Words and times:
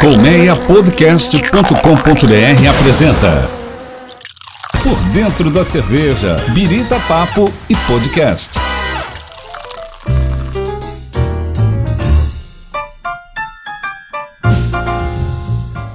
Colmeiapodcast.com.br 0.00 2.68
apresenta 2.70 3.50
Por 4.80 4.96
Dentro 5.12 5.50
da 5.50 5.64
Cerveja, 5.64 6.36
Birita 6.54 7.00
Papo 7.08 7.52
e 7.68 7.74
Podcast. 7.74 8.56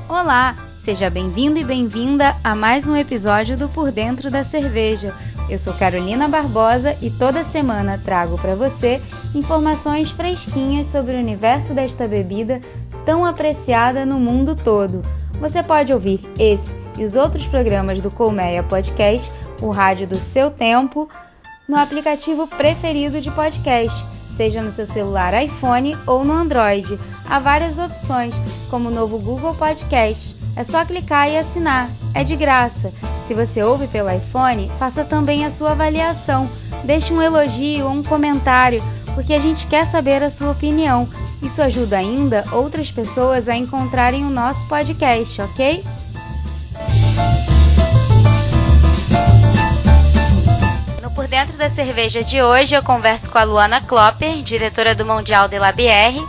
Olá, 0.10 0.54
seja 0.84 1.10
bem-vindo 1.10 1.58
e 1.58 1.64
bem-vinda 1.64 2.36
a 2.44 2.54
mais 2.54 2.86
um 2.86 2.98
episódio 2.98 3.58
do 3.58 3.70
Por 3.70 3.90
Dentro 3.90 4.30
da 4.30 4.44
Cerveja. 4.44 5.14
Eu 5.50 5.58
sou 5.58 5.74
Carolina 5.74 6.28
Barbosa 6.28 6.94
e 7.02 7.10
toda 7.10 7.46
semana 7.46 7.98
trago 8.04 8.38
para 8.38 8.56
você 8.56 9.02
informações 9.34 10.12
fresquinhas 10.12 10.88
sobre 10.88 11.16
o 11.16 11.20
universo 11.20 11.74
desta 11.74 12.06
bebida 12.08 12.60
tão 13.06 13.26
apreciada 13.26 14.06
no 14.06 14.20
mundo 14.20 14.56
todo. 14.56 15.02
Você 15.40 15.62
pode 15.64 15.92
ouvir 15.92 16.22
esse 16.40 16.72
e 16.98 17.04
os 17.04 17.16
outros 17.16 17.48
programas 17.48 18.02
do 18.02 18.12
Colmeia 18.12 18.64
Podcast, 18.64 19.32
o 19.62 19.72
rádio 19.72 20.08
do 20.08 20.18
seu 20.18 20.52
tempo, 20.52 21.10
no 21.68 21.78
aplicativo 21.78 22.48
preferido 22.48 23.20
de 23.20 23.32
podcast, 23.32 24.06
seja 24.36 24.62
no 24.62 24.72
seu 24.72 24.86
celular 24.86 25.34
iPhone 25.44 25.98
ou 26.06 26.24
no 26.24 26.34
Android. 26.34 27.00
Há 27.30 27.40
várias 27.40 27.78
opções, 27.80 28.36
como 28.70 28.90
o 28.90 28.94
novo 28.94 29.18
Google 29.20 29.56
Podcast. 29.56 30.36
É 30.56 30.64
só 30.64 30.86
clicar 30.86 31.30
e 31.30 31.38
assinar. 31.38 31.90
É 32.14 32.24
de 32.24 32.36
graça. 32.36 32.92
Se 33.28 33.34
você 33.34 33.64
ouve 33.64 33.88
pelo 33.88 34.12
iPhone, 34.12 34.70
faça 34.78 35.04
também 35.04 35.46
a 35.46 35.52
sua 35.52 35.72
avaliação. 35.72 36.48
Deixe 36.84 37.14
um 37.14 37.22
elogio 37.22 37.86
ou 37.86 37.92
um 37.92 38.04
comentário, 38.04 38.84
porque 39.14 39.34
a 39.34 39.40
gente 39.40 39.68
quer 39.68 39.86
saber 39.86 40.22
a 40.24 40.30
sua 40.30 40.52
opinião. 40.52 41.08
Isso 41.42 41.62
ajuda 41.62 41.98
ainda 41.98 42.44
outras 42.52 42.92
pessoas 42.92 43.48
a 43.48 43.56
encontrarem 43.56 44.26
o 44.26 44.30
nosso 44.30 44.66
podcast, 44.68 45.42
ok? 45.42 45.84
No 51.02 51.12
Por 51.12 51.28
Dentro 51.28 51.58
da 51.58 51.70
Cerveja 51.70 52.24
de 52.24 52.42
hoje, 52.42 52.76
eu 52.76 52.84
converso 52.84 53.30
com 53.30 53.38
a 53.38 53.44
Luana 53.44 53.82
Klopper, 53.82 54.42
diretora 54.42 54.96
do 54.96 55.06
Mundial 55.06 55.48
de 55.48 55.60
la 55.60 55.72
Bière. 55.72 56.24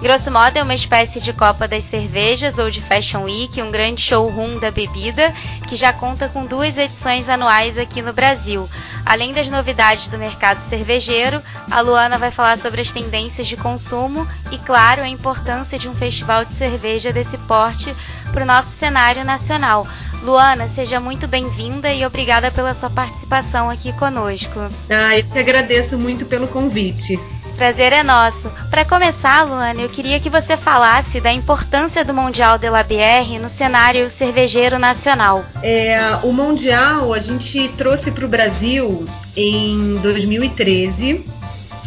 Grosso 0.00 0.30
modo, 0.30 0.56
é 0.56 0.62
uma 0.62 0.74
espécie 0.74 1.20
de 1.20 1.30
Copa 1.34 1.68
das 1.68 1.84
Cervejas 1.84 2.56
ou 2.56 2.70
de 2.70 2.80
Fashion 2.80 3.24
Week, 3.24 3.60
um 3.60 3.70
grande 3.70 4.00
showroom 4.00 4.58
da 4.58 4.70
bebida 4.70 5.30
que 5.68 5.76
já 5.76 5.92
conta 5.92 6.26
com 6.26 6.46
duas 6.46 6.78
edições 6.78 7.28
anuais 7.28 7.76
aqui 7.76 8.00
no 8.00 8.14
Brasil. 8.14 8.66
Além 9.04 9.32
das 9.32 9.48
novidades 9.48 10.08
do 10.08 10.18
mercado 10.18 10.60
cervejeiro, 10.60 11.42
a 11.70 11.80
Luana 11.80 12.18
vai 12.18 12.30
falar 12.30 12.58
sobre 12.58 12.80
as 12.80 12.90
tendências 12.90 13.48
de 13.48 13.56
consumo 13.56 14.26
e, 14.52 14.58
claro, 14.58 15.02
a 15.02 15.08
importância 15.08 15.78
de 15.78 15.88
um 15.88 15.94
festival 15.94 16.44
de 16.44 16.54
cerveja 16.54 17.12
desse 17.12 17.36
porte 17.38 17.94
para 18.32 18.42
o 18.42 18.46
nosso 18.46 18.76
cenário 18.76 19.24
nacional. 19.24 19.86
Luana, 20.22 20.68
seja 20.68 21.00
muito 21.00 21.26
bem-vinda 21.26 21.92
e 21.92 22.04
obrigada 22.04 22.50
pela 22.50 22.74
sua 22.74 22.90
participação 22.90 23.70
aqui 23.70 23.92
conosco. 23.94 24.60
Ah, 24.90 25.18
eu 25.18 25.24
que 25.24 25.38
agradeço 25.38 25.98
muito 25.98 26.26
pelo 26.26 26.46
convite. 26.46 27.18
Prazer 27.60 27.92
é 27.92 28.02
nosso. 28.02 28.50
Para 28.70 28.86
começar, 28.86 29.42
Luana, 29.42 29.82
eu 29.82 29.88
queria 29.90 30.18
que 30.18 30.30
você 30.30 30.56
falasse 30.56 31.20
da 31.20 31.30
importância 31.30 32.02
do 32.02 32.14
Mundial 32.14 32.56
de 32.56 32.70
la 32.70 32.82
Bière 32.82 33.38
no 33.38 33.50
cenário 33.50 34.08
cervejeiro 34.08 34.78
nacional. 34.78 35.44
É, 35.62 36.00
o 36.22 36.32
Mundial 36.32 37.12
a 37.12 37.18
gente 37.18 37.68
trouxe 37.76 38.12
para 38.12 38.24
o 38.24 38.28
Brasil 38.28 39.04
em 39.36 39.94
2013. 40.00 41.22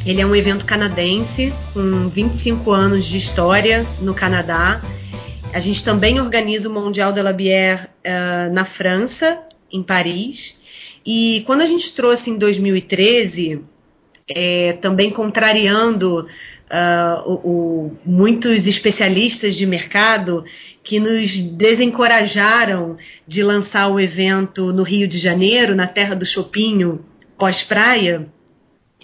Ele 0.05 0.21
é 0.21 0.25
um 0.27 0.35
evento 0.35 0.63
canadense 0.63 1.51
com 1.73 2.07
25 2.07 2.69
anos 2.71 3.03
de 3.03 3.17
história 3.17 3.83
no 3.99 4.13
Canadá. 4.13 4.79
A 5.51 5.59
gente 5.59 5.83
também 5.83 6.21
organiza 6.21 6.69
o 6.69 6.71
Mundial 6.71 7.11
de 7.11 7.19
la 7.23 7.33
Bière 7.33 7.87
uh, 8.05 8.53
na 8.53 8.63
França, 8.63 9.39
em 9.71 9.81
Paris. 9.81 10.55
E 11.03 11.41
quando 11.47 11.61
a 11.61 11.65
gente 11.65 11.93
trouxe 11.93 12.29
em 12.29 12.37
2013, 12.37 13.72
é, 14.27 14.73
também 14.81 15.09
contrariando 15.11 16.27
uh, 16.73 17.29
o, 17.29 17.33
o, 17.33 17.97
muitos 18.05 18.65
especialistas 18.67 19.55
de 19.55 19.65
mercado 19.65 20.45
que 20.83 20.99
nos 20.99 21.37
desencorajaram 21.37 22.97
de 23.27 23.43
lançar 23.43 23.87
o 23.87 23.99
evento 23.99 24.73
no 24.73 24.83
Rio 24.83 25.07
de 25.07 25.17
Janeiro, 25.17 25.75
na 25.75 25.87
terra 25.87 26.15
do 26.15 26.25
Chopinho, 26.25 27.03
pós-praia. 27.37 28.27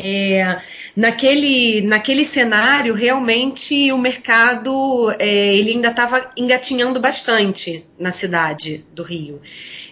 É, 0.02 0.62
naquele, 0.96 1.81
naquele 1.81 2.24
cenário, 2.24 2.94
realmente 2.94 3.91
o 3.91 3.97
mercado 3.97 5.13
é, 5.19 5.56
ele 5.58 5.72
ainda 5.72 5.90
estava 5.90 6.31
engatinhando 6.38 7.02
bastante 7.02 7.85
na 8.00 8.09
cidade 8.09 8.85
do 8.96 9.03
Rio. 9.03 9.41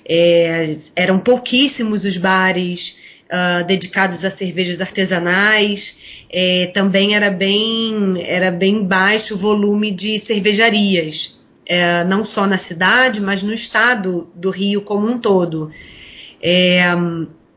É, 0.07 0.63
eram 0.95 1.19
pouquíssimos 1.19 2.05
os 2.05 2.15
bares 2.15 2.97
uh, 3.27 3.65
dedicados 3.65 4.23
a 4.25 4.29
cervejas 4.29 4.81
artesanais. 4.81 6.25
É, 6.29 6.67
também 6.73 7.15
era 7.15 7.29
bem, 7.29 8.21
era 8.25 8.51
bem 8.51 8.83
baixo 8.83 9.35
o 9.35 9.37
volume 9.37 9.91
de 9.91 10.19
cervejarias, 10.19 11.39
é, 11.65 12.03
não 12.03 12.25
só 12.25 12.45
na 12.45 12.57
cidade, 12.57 13.21
mas 13.21 13.41
no 13.41 13.53
estado 13.53 14.29
do 14.35 14.49
Rio 14.49 14.81
como 14.81 15.07
um 15.07 15.17
todo. 15.17 15.71
É, 16.41 16.83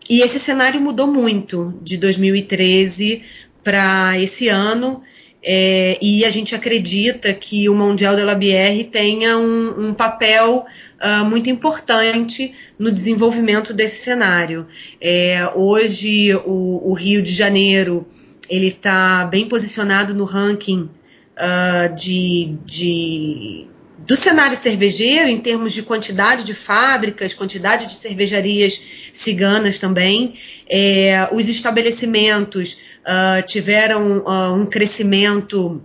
e 0.09 0.23
esse 0.23 0.39
cenário 0.39 0.81
mudou 0.81 1.07
muito 1.07 1.79
de 1.83 1.97
2013 1.97 3.23
para 3.63 4.19
esse 4.19 4.49
ano. 4.49 5.03
É, 5.43 5.99
e 6.03 6.25
a 6.25 6.31
gente 6.31 6.55
acredita 6.55 7.33
que 7.33 7.69
o 7.69 7.75
Mundial 7.75 8.15
de 8.15 8.23
la 8.23 8.35
Bière 8.35 8.85
tenha 8.85 9.39
um, 9.39 9.89
um 9.89 9.95
papel 9.95 10.67
uh, 11.01 11.25
muito 11.25 11.49
importante 11.49 12.53
no 12.79 12.93
desenvolvimento 12.93 13.73
desse 13.73 13.97
cenário. 13.97 14.67
É, 15.01 15.51
hoje 15.55 16.35
o, 16.45 16.91
o, 16.91 16.93
Rio 16.93 17.23
de 17.23 17.33
Janeiro 17.33 18.07
ele 18.51 18.69
está 18.69 19.25
bem 19.25 19.49
posicionado 19.49 20.13
no 20.13 20.25
ranking 20.25 20.91
uh, 21.37 21.95
de, 21.95 22.57
de 22.67 23.67
do 24.07 24.17
cenário 24.17 24.57
cervejeiro, 24.57 25.29
em 25.29 25.39
termos 25.39 25.73
de 25.73 25.83
quantidade 25.83 26.45
de 26.45 26.53
fábricas, 26.53 27.33
quantidade 27.33 27.87
de 27.87 27.95
cervejarias 27.95 28.85
ciganas 29.13 29.79
também. 29.79 30.35
É, 30.69 31.29
os 31.33 31.49
estabelecimentos 31.49 32.81
uh, 33.03 33.43
tiveram 33.47 34.19
uh, 34.19 34.55
um 34.55 34.67
crescimento 34.67 35.83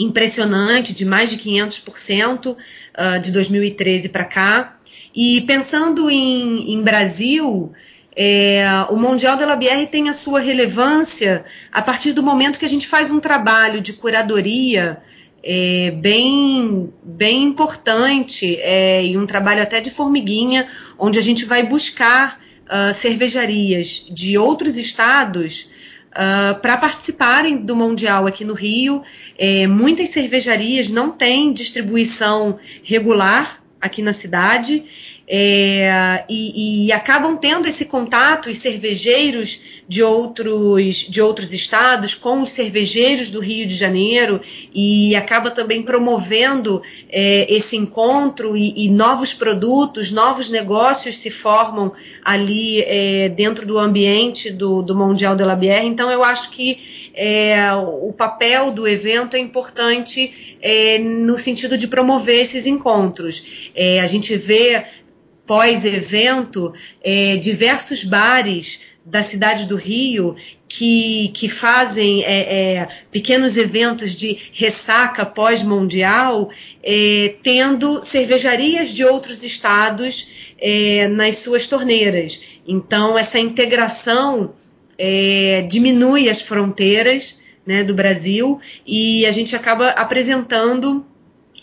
impressionante 0.00 0.92
de 0.92 1.04
mais 1.04 1.30
de 1.30 1.38
500% 1.38 2.56
uh, 2.56 3.18
de 3.20 3.32
2013 3.32 4.08
para 4.10 4.24
cá. 4.24 4.78
E 5.14 5.40
pensando 5.42 6.10
em, 6.10 6.72
em 6.72 6.82
Brasil, 6.82 7.72
é, 8.20 8.64
o 8.90 8.96
Mundial 8.96 9.36
de 9.36 9.44
la 9.44 9.56
Bière 9.56 9.86
tem 9.86 10.08
a 10.08 10.12
sua 10.12 10.40
relevância 10.40 11.44
a 11.72 11.80
partir 11.80 12.12
do 12.12 12.22
momento 12.22 12.58
que 12.58 12.64
a 12.64 12.68
gente 12.68 12.86
faz 12.86 13.10
um 13.10 13.20
trabalho 13.20 13.80
de 13.80 13.92
curadoria 13.92 15.00
é, 15.42 15.92
bem, 15.92 16.92
bem 17.02 17.44
importante 17.44 18.56
é, 18.60 19.04
e 19.04 19.16
um 19.16 19.24
trabalho 19.24 19.62
até 19.62 19.80
de 19.80 19.90
formiguinha, 19.90 20.66
onde 20.98 21.16
a 21.18 21.22
gente 21.22 21.44
vai 21.44 21.62
buscar 21.62 22.40
uh, 22.66 22.92
cervejarias 22.92 24.06
de 24.10 24.36
outros 24.36 24.76
estados 24.76 25.70
uh, 26.12 26.60
para 26.60 26.76
participarem 26.76 27.56
do 27.56 27.74
Mundial 27.76 28.26
aqui 28.26 28.44
no 28.44 28.54
Rio. 28.54 29.02
É, 29.36 29.66
muitas 29.66 30.10
cervejarias 30.10 30.88
não 30.88 31.10
têm 31.10 31.52
distribuição 31.52 32.58
regular 32.82 33.62
aqui 33.80 34.02
na 34.02 34.12
cidade 34.12 34.84
é, 35.30 36.24
e, 36.26 36.86
e, 36.86 36.92
acabam 36.92 37.36
tendo 37.36 37.68
esse 37.68 37.84
contato, 37.84 38.48
os 38.48 38.56
cervejeiros 38.56 39.60
de 39.86 40.02
outros, 40.02 40.96
de 40.96 41.20
outros 41.20 41.52
estados 41.52 42.14
com 42.14 42.40
os 42.40 42.50
cervejeiros 42.50 43.28
do 43.28 43.38
Rio 43.38 43.66
de 43.66 43.76
Janeiro 43.76 44.40
e 44.72 45.14
acaba 45.14 45.50
também 45.50 45.82
promovendo 45.82 46.82
é, 47.10 47.46
esse 47.52 47.76
encontro 47.76 48.56
e, 48.56 48.86
e, 48.86 48.88
novos 48.88 49.34
produtos, 49.34 50.10
novos 50.10 50.48
negócios 50.48 51.18
se 51.18 51.30
formam 51.30 51.92
ali 52.24 52.80
é, 52.82 53.28
dentro 53.28 53.66
do 53.66 53.78
ambiente 53.78 54.50
do, 54.50 54.82
do 54.82 54.96
Mundial 54.96 55.36
de 55.36 55.44
la 55.44 55.54
Bière. 55.54 55.84
Então 55.84 56.10
eu 56.10 56.24
acho 56.24 56.50
que 56.50 57.10
é, 57.14 57.70
o 57.74 58.12
papel 58.12 58.70
do 58.70 58.86
evento 58.86 59.36
é 59.36 59.40
importante 59.40 60.56
é, 60.62 60.98
no 60.98 61.36
sentido 61.36 61.76
de 61.76 61.86
promover 61.86 62.40
esses 62.40 62.66
encontros. 62.66 63.70
É, 63.74 64.00
a 64.00 64.06
gente 64.06 64.36
vê 64.36 64.86
pós-evento, 65.48 66.74
é, 67.02 67.36
diversos 67.38 68.04
bares 68.04 68.82
da 69.04 69.22
cidade 69.22 69.66
do 69.66 69.74
Rio 69.74 70.36
que, 70.68 71.28
que 71.28 71.48
fazem 71.48 72.22
é, 72.22 72.76
é, 72.76 72.88
pequenos 73.10 73.56
eventos 73.56 74.14
de 74.14 74.38
ressaca 74.52 75.24
pós-mundial, 75.24 76.50
é, 76.82 77.36
tendo 77.42 78.04
cervejarias 78.04 78.92
de 78.92 79.02
outros 79.02 79.42
estados 79.42 80.30
é, 80.60 81.08
nas 81.08 81.36
suas 81.36 81.66
torneiras. 81.66 82.40
Então, 82.66 83.18
essa 83.18 83.38
integração 83.38 84.52
é, 84.98 85.64
diminui 85.66 86.28
as 86.28 86.42
fronteiras 86.42 87.42
né, 87.66 87.82
do 87.82 87.94
Brasil 87.94 88.60
e 88.86 89.24
a 89.24 89.30
gente 89.30 89.56
acaba 89.56 89.88
apresentando 89.90 91.06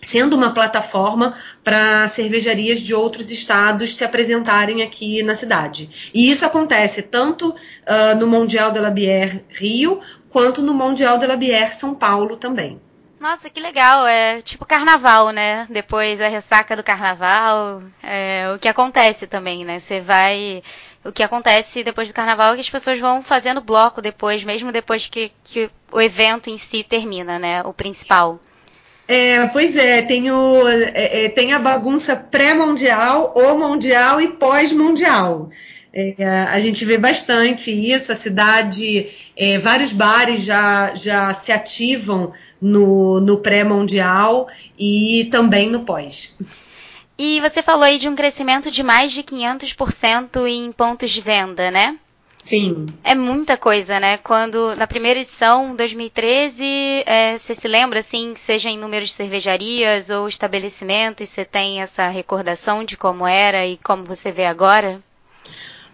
sendo 0.01 0.35
uma 0.35 0.53
plataforma 0.53 1.35
para 1.63 2.07
cervejarias 2.07 2.79
de 2.79 2.93
outros 2.93 3.31
estados 3.31 3.95
se 3.95 4.03
apresentarem 4.03 4.81
aqui 4.83 5.23
na 5.23 5.35
cidade. 5.35 6.11
E 6.13 6.29
isso 6.29 6.45
acontece 6.45 7.03
tanto 7.03 7.49
uh, 7.49 8.15
no 8.19 8.27
Mundial 8.27 8.71
de 8.71 8.79
la 8.79 8.89
Bière 8.89 9.43
Rio, 9.49 9.99
quanto 10.29 10.61
no 10.61 10.73
Mundial 10.73 11.17
de 11.17 11.25
la 11.25 11.35
Bière 11.35 11.71
São 11.71 11.95
Paulo 11.95 12.35
também. 12.35 12.79
Nossa, 13.19 13.49
que 13.49 13.59
legal. 13.59 14.05
É 14.05 14.41
tipo 14.41 14.65
carnaval, 14.65 15.31
né? 15.31 15.65
Depois 15.69 16.21
a 16.21 16.27
ressaca 16.27 16.75
do 16.75 16.83
carnaval. 16.83 17.81
É, 18.03 18.53
o 18.55 18.59
que 18.59 18.67
acontece 18.67 19.25
também, 19.25 19.65
né? 19.65 19.79
Você 19.79 19.99
vai. 19.99 20.61
O 21.03 21.11
que 21.11 21.23
acontece 21.23 21.83
depois 21.83 22.07
do 22.07 22.13
carnaval 22.13 22.51
é 22.51 22.55
que 22.55 22.61
as 22.61 22.69
pessoas 22.69 22.99
vão 22.99 23.23
fazendo 23.23 23.61
bloco 23.61 24.01
depois, 24.01 24.43
mesmo 24.43 24.71
depois 24.71 25.07
que, 25.07 25.31
que 25.43 25.71
o 25.91 25.99
evento 25.99 26.49
em 26.51 26.57
si 26.57 26.83
termina, 26.83 27.39
né? 27.39 27.63
O 27.63 27.73
principal. 27.73 28.39
É, 29.07 29.45
pois 29.47 29.75
é, 29.75 30.01
tem, 30.01 30.31
o, 30.31 30.67
é, 30.67 31.25
é 31.25 31.29
tem 31.29 31.53
a 31.53 31.59
bagunça 31.59 32.15
pré-mundial, 32.15 33.33
o 33.35 33.57
mundial 33.57 34.19
e 34.19 34.29
pós-mundial. 34.29 35.49
É, 35.93 36.25
a 36.51 36.59
gente 36.59 36.83
vê 36.83 36.97
bastante 36.97 37.71
isso, 37.71 38.11
a 38.11 38.15
cidade, 38.15 39.07
é, 39.37 39.57
vários 39.59 39.93
bares 39.93 40.41
já, 40.41 40.93
já 40.93 41.31
se 41.31 41.53
ativam 41.53 42.33
no, 42.61 43.21
no 43.21 43.37
pré-mundial 43.37 44.47
e 44.77 45.29
também 45.31 45.69
no 45.69 45.85
pós. 45.85 46.37
E 47.17 47.39
você 47.39 47.63
falou 47.63 47.83
aí 47.83 47.97
de 47.97 48.09
um 48.09 48.15
crescimento 48.15 48.69
de 48.69 48.83
mais 48.83 49.13
de 49.13 49.23
500% 49.23 50.45
em 50.47 50.69
pontos 50.73 51.11
de 51.11 51.21
venda, 51.21 51.71
né? 51.71 51.97
Sim. 52.45 52.85
É 53.03 53.15
muita 53.15 53.57
coisa, 53.57 53.99
né? 53.99 54.17
Quando 54.19 54.75
na 54.75 54.85
primeira 54.85 55.19
edição, 55.19 55.75
2013, 55.75 56.63
é, 57.07 57.39
você 57.39 57.55
se 57.55 57.67
lembra, 57.67 58.01
assim, 58.01 58.35
seja 58.37 58.69
em 58.69 58.77
número 58.77 59.03
de 59.03 59.11
cervejarias 59.11 60.11
ou 60.11 60.27
estabelecimentos, 60.27 61.27
você 61.27 61.43
tem 61.43 61.81
essa 61.81 62.07
recordação 62.07 62.83
de 62.83 62.95
como 62.95 63.25
era 63.25 63.65
e 63.65 63.77
como 63.77 64.05
você 64.05 64.31
vê 64.31 64.45
agora? 64.45 65.01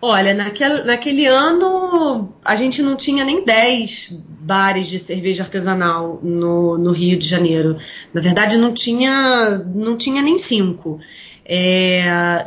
Olha, 0.01 0.33
naquele, 0.33 0.83
naquele 0.83 1.25
ano 1.25 2.33
a 2.43 2.53
gente 2.53 2.81
não 2.81 2.97
tinha 2.97 3.23
nem 3.23 3.45
10 3.45 4.09
bares 4.11 4.89
de 4.89 4.99
cerveja 4.99 5.43
artesanal 5.43 6.19
no, 6.21 6.77
no 6.77 6.91
Rio 6.91 7.17
de 7.17 7.25
Janeiro. 7.25 7.77
Na 8.13 8.19
verdade, 8.19 8.57
não 8.57 8.73
tinha, 8.73 9.57
não 9.73 9.95
tinha 9.95 10.21
nem 10.21 10.37
cinco. 10.37 10.99
É, 11.45 12.45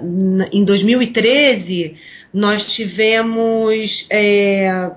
em 0.52 0.62
2013, 0.62 1.96
nós 2.34 2.72
tivemos 2.74 4.06
é, 4.10 4.90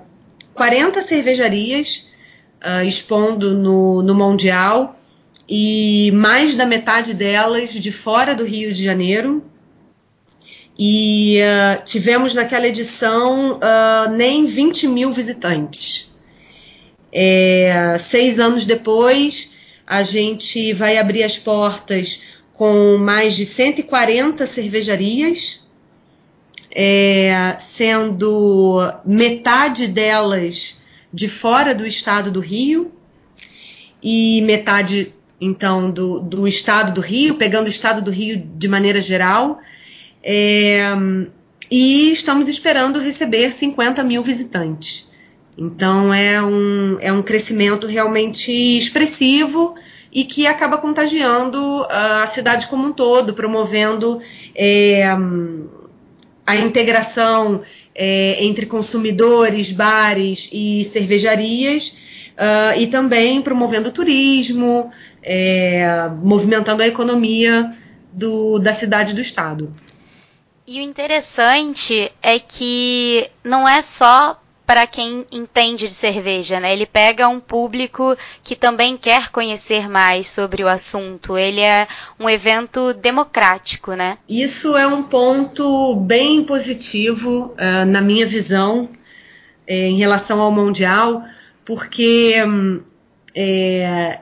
40 0.54 1.00
cervejarias 1.02 2.08
uh, 2.60 2.84
expondo 2.84 3.54
no, 3.54 4.02
no 4.02 4.12
Mundial 4.12 4.98
e 5.48 6.10
mais 6.10 6.56
da 6.56 6.66
metade 6.66 7.14
delas 7.14 7.70
de 7.72 7.92
fora 7.92 8.34
do 8.34 8.44
Rio 8.44 8.72
de 8.72 8.82
Janeiro. 8.82 9.44
E 10.76 11.38
uh, 11.40 11.84
tivemos 11.84 12.34
naquela 12.34 12.66
edição 12.66 13.52
uh, 13.52 14.10
nem 14.10 14.44
20 14.44 14.88
mil 14.88 15.12
visitantes. 15.12 16.12
É, 17.12 17.96
seis 17.98 18.38
anos 18.38 18.66
depois, 18.66 19.54
a 19.86 20.02
gente 20.02 20.72
vai 20.72 20.98
abrir 20.98 21.22
as 21.22 21.38
portas 21.38 22.20
com 22.52 22.98
mais 22.98 23.34
de 23.34 23.46
140 23.46 24.44
cervejarias 24.44 25.67
é, 26.70 27.56
sendo 27.58 28.78
metade 29.04 29.86
delas 29.86 30.80
de 31.12 31.28
fora 31.28 31.74
do 31.74 31.86
estado 31.86 32.30
do 32.30 32.40
Rio 32.40 32.92
e 34.02 34.42
metade, 34.42 35.14
então, 35.40 35.90
do, 35.90 36.20
do 36.20 36.46
estado 36.46 36.92
do 36.92 37.00
Rio, 37.00 37.36
pegando 37.36 37.66
o 37.66 37.70
estado 37.70 38.02
do 38.02 38.10
Rio 38.10 38.38
de 38.38 38.68
maneira 38.68 39.00
geral. 39.00 39.58
É, 40.22 40.92
e 41.70 42.10
estamos 42.10 42.48
esperando 42.48 42.98
receber 42.98 43.52
50 43.52 44.02
mil 44.02 44.22
visitantes. 44.22 45.08
Então 45.56 46.14
é 46.14 46.40
um, 46.42 46.98
é 47.00 47.12
um 47.12 47.22
crescimento 47.22 47.86
realmente 47.86 48.52
expressivo 48.52 49.74
e 50.12 50.24
que 50.24 50.46
acaba 50.46 50.78
contagiando 50.78 51.84
a 51.90 52.26
cidade 52.26 52.68
como 52.68 52.86
um 52.86 52.92
todo, 52.92 53.34
promovendo 53.34 54.20
é, 54.54 55.04
a 56.48 56.56
integração 56.56 57.62
é, 57.94 58.42
entre 58.42 58.64
consumidores, 58.64 59.70
bares 59.70 60.48
e 60.50 60.82
cervejarias, 60.82 61.88
uh, 62.38 62.80
e 62.80 62.86
também 62.86 63.42
promovendo 63.42 63.90
o 63.90 63.92
turismo, 63.92 64.90
é, 65.22 66.08
movimentando 66.22 66.82
a 66.82 66.86
economia 66.86 67.76
do, 68.10 68.58
da 68.58 68.72
cidade 68.72 69.12
do 69.12 69.20
estado. 69.20 69.70
E 70.66 70.80
o 70.80 70.82
interessante 70.82 72.10
é 72.22 72.38
que 72.38 73.28
não 73.44 73.68
é 73.68 73.82
só 73.82 74.40
para 74.68 74.86
quem 74.86 75.24
entende 75.32 75.86
de 75.86 75.94
cerveja, 75.94 76.60
né? 76.60 76.74
Ele 76.74 76.84
pega 76.84 77.26
um 77.26 77.40
público 77.40 78.14
que 78.44 78.54
também 78.54 78.98
quer 78.98 79.30
conhecer 79.30 79.88
mais 79.88 80.28
sobre 80.28 80.62
o 80.62 80.68
assunto. 80.68 81.38
Ele 81.38 81.62
é 81.62 81.88
um 82.20 82.28
evento 82.28 82.92
democrático, 82.92 83.94
né? 83.94 84.18
Isso 84.28 84.76
é 84.76 84.86
um 84.86 85.02
ponto 85.02 85.96
bem 85.96 86.44
positivo 86.44 87.54
uh, 87.54 87.86
na 87.86 88.02
minha 88.02 88.26
visão 88.26 88.90
é, 89.66 89.86
em 89.86 89.96
relação 89.96 90.38
ao 90.38 90.52
mundial, 90.52 91.24
porque 91.64 92.34
é, 93.34 94.18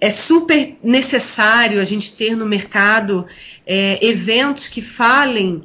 é, 0.00 0.08
super 0.08 0.78
necessário 0.82 1.78
a 1.78 1.84
gente 1.84 2.16
ter 2.16 2.34
no 2.34 2.46
mercado 2.46 3.26
é, 3.66 3.98
eventos 4.00 4.66
que 4.66 4.80
falem 4.80 5.62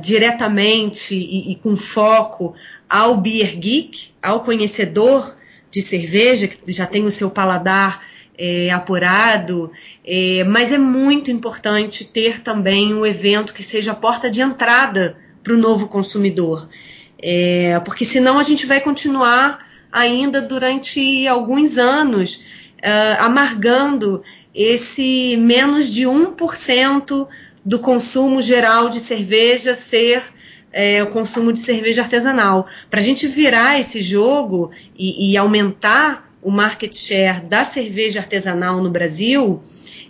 diretamente 0.00 1.14
e, 1.14 1.52
e 1.52 1.56
com 1.56 1.76
foco 1.76 2.54
ao 2.88 3.16
beer 3.16 3.56
geek, 3.56 4.10
ao 4.22 4.42
conhecedor 4.42 5.36
de 5.70 5.82
cerveja, 5.82 6.48
que 6.48 6.72
já 6.72 6.86
tem 6.86 7.04
o 7.04 7.10
seu 7.10 7.30
paladar 7.30 8.02
é, 8.36 8.70
apurado, 8.70 9.70
é, 10.04 10.44
mas 10.44 10.72
é 10.72 10.78
muito 10.78 11.30
importante 11.30 12.04
ter 12.04 12.40
também 12.40 12.94
um 12.94 13.04
evento 13.04 13.52
que 13.52 13.62
seja 13.62 13.92
a 13.92 13.96
porta 13.96 14.30
de 14.30 14.40
entrada 14.40 15.16
para 15.42 15.52
o 15.52 15.58
novo 15.58 15.88
consumidor, 15.88 16.68
é, 17.20 17.80
porque 17.80 18.04
senão 18.04 18.38
a 18.38 18.42
gente 18.42 18.64
vai 18.64 18.80
continuar 18.80 19.66
ainda 19.90 20.40
durante 20.40 21.26
alguns 21.26 21.76
anos 21.76 22.44
é, 22.80 23.16
amargando 23.18 24.22
esse 24.54 25.36
menos 25.36 25.92
de 25.92 26.04
1% 26.04 27.28
do 27.64 27.78
consumo 27.78 28.40
geral 28.40 28.88
de 28.88 29.00
cerveja 29.00 29.74
ser 29.74 30.22
é, 30.72 31.02
o 31.02 31.08
consumo 31.08 31.52
de 31.52 31.58
cerveja 31.58 32.02
artesanal. 32.02 32.66
Para 32.90 33.00
a 33.00 33.02
gente 33.02 33.26
virar 33.26 33.78
esse 33.78 34.00
jogo 34.00 34.70
e, 34.98 35.32
e 35.32 35.36
aumentar 35.36 36.30
o 36.42 36.50
market 36.50 36.94
share 36.94 37.40
da 37.42 37.64
cerveja 37.64 38.20
artesanal 38.20 38.80
no 38.80 38.90
Brasil, 38.90 39.60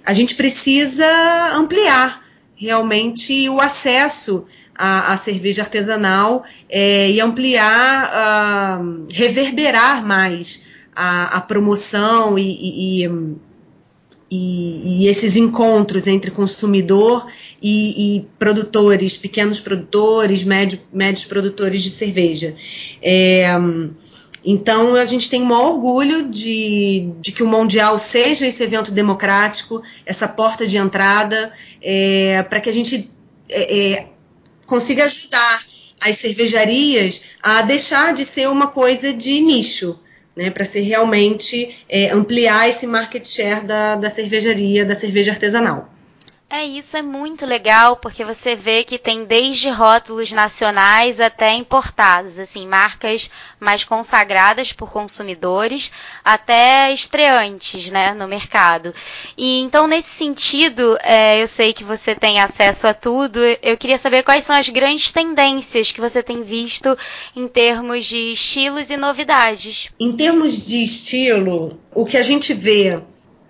a 0.05 0.13
gente 0.13 0.35
precisa 0.35 1.07
ampliar 1.55 2.25
realmente 2.55 3.49
o 3.49 3.61
acesso 3.61 4.47
à, 4.75 5.13
à 5.13 5.17
cerveja 5.17 5.63
artesanal 5.63 6.45
é, 6.69 7.11
e 7.11 7.21
ampliar, 7.21 8.81
uh, 8.81 9.07
reverberar 9.13 10.05
mais 10.05 10.63
a, 10.95 11.37
a 11.37 11.41
promoção 11.41 12.39
e, 12.39 13.05
e, 13.05 13.07
e, 14.31 15.05
e, 15.05 15.09
esses 15.09 15.37
encontros 15.37 16.07
entre 16.07 16.31
consumidor 16.31 17.27
e, 17.63 18.19
e 18.19 18.29
produtores, 18.39 19.17
pequenos 19.17 19.61
produtores, 19.61 20.45
médio, 20.45 20.81
médios 20.93 21.25
produtores 21.25 21.83
de 21.83 21.91
cerveja. 21.91 22.55
É, 23.03 23.49
então 24.45 24.95
a 24.95 25.05
gente 25.05 25.29
tem 25.29 25.43
um 25.43 25.53
orgulho 25.53 26.29
de, 26.29 27.11
de, 27.21 27.33
que 27.33 27.43
o 27.43 27.49
Mundial 27.49 27.99
seja 27.99 28.47
esse 28.47 28.63
evento 28.63 28.91
democrático, 28.91 29.83
essa 30.07 30.29
porta 30.29 30.67
de 30.67 30.77
entrada, 30.77 31.53
é, 31.83 32.43
para 32.45 32.61
que 32.61 32.69
a 32.71 32.73
gente 32.73 33.11
é, 33.49 33.79
é, 33.79 34.07
consiga 34.67 35.05
ajudar 35.05 35.65
as 36.01 36.17
cervejarias 36.17 37.23
a 37.43 37.63
deixar 37.63 38.15
de 38.15 38.25
ser 38.25 38.49
uma 38.49 38.69
coisa 38.69 39.13
de 39.13 39.41
nicho. 39.41 40.01
Né, 40.37 40.51
para 40.51 40.65
ser 40.65 40.83
realmente 40.83 41.77
é, 41.89 42.11
ampliar 42.11 42.69
esse 42.69 42.87
market 42.87 43.27
share 43.27 43.67
da, 43.67 43.97
da 43.97 44.09
cervejaria, 44.09 44.85
da 44.85 44.95
cerveja 44.95 45.33
artesanal. 45.33 45.93
É, 46.51 46.65
isso 46.65 46.97
é 46.97 47.03
muito 47.03 47.45
legal, 47.45 47.97
porque 47.97 48.25
você 48.25 48.57
vê 48.57 48.83
que 48.83 48.99
tem 48.99 49.27
desde 49.27 49.69
rótulos 49.69 50.33
nacionais 50.33 51.21
até 51.21 51.53
importados, 51.53 52.39
assim, 52.39 52.67
marcas 52.67 53.31
mais 53.61 53.85
consagradas 53.85 54.73
por 54.73 54.91
consumidores, 54.91 55.91
até 56.25 56.91
estreantes, 56.91 57.91
né, 57.91 58.15
no 58.15 58.27
mercado. 58.27 58.95
E 59.37 59.61
então, 59.61 59.87
nesse 59.87 60.09
sentido, 60.09 60.97
é, 61.03 61.43
eu 61.43 61.47
sei 61.47 61.75
que 61.75 61.85
você 61.85 62.15
tem 62.15 62.41
acesso 62.41 62.87
a 62.87 62.95
tudo, 62.95 63.39
eu 63.63 63.77
queria 63.77 63.99
saber 63.99 64.23
quais 64.23 64.45
são 64.45 64.57
as 64.57 64.71
grandes 64.71 65.13
tendências 65.13 65.93
que 65.93 66.01
você 66.01 66.23
tem 66.23 66.43
visto 66.43 66.97
em 67.37 67.47
termos 67.47 68.07
de 68.07 68.33
estilos 68.33 68.89
e 68.89 68.97
novidades. 68.97 69.91
Em 70.01 70.13
termos 70.13 70.65
de 70.65 70.83
estilo, 70.83 71.79
o 71.95 72.07
que 72.07 72.17
a 72.17 72.23
gente 72.23 72.55
vê 72.55 72.99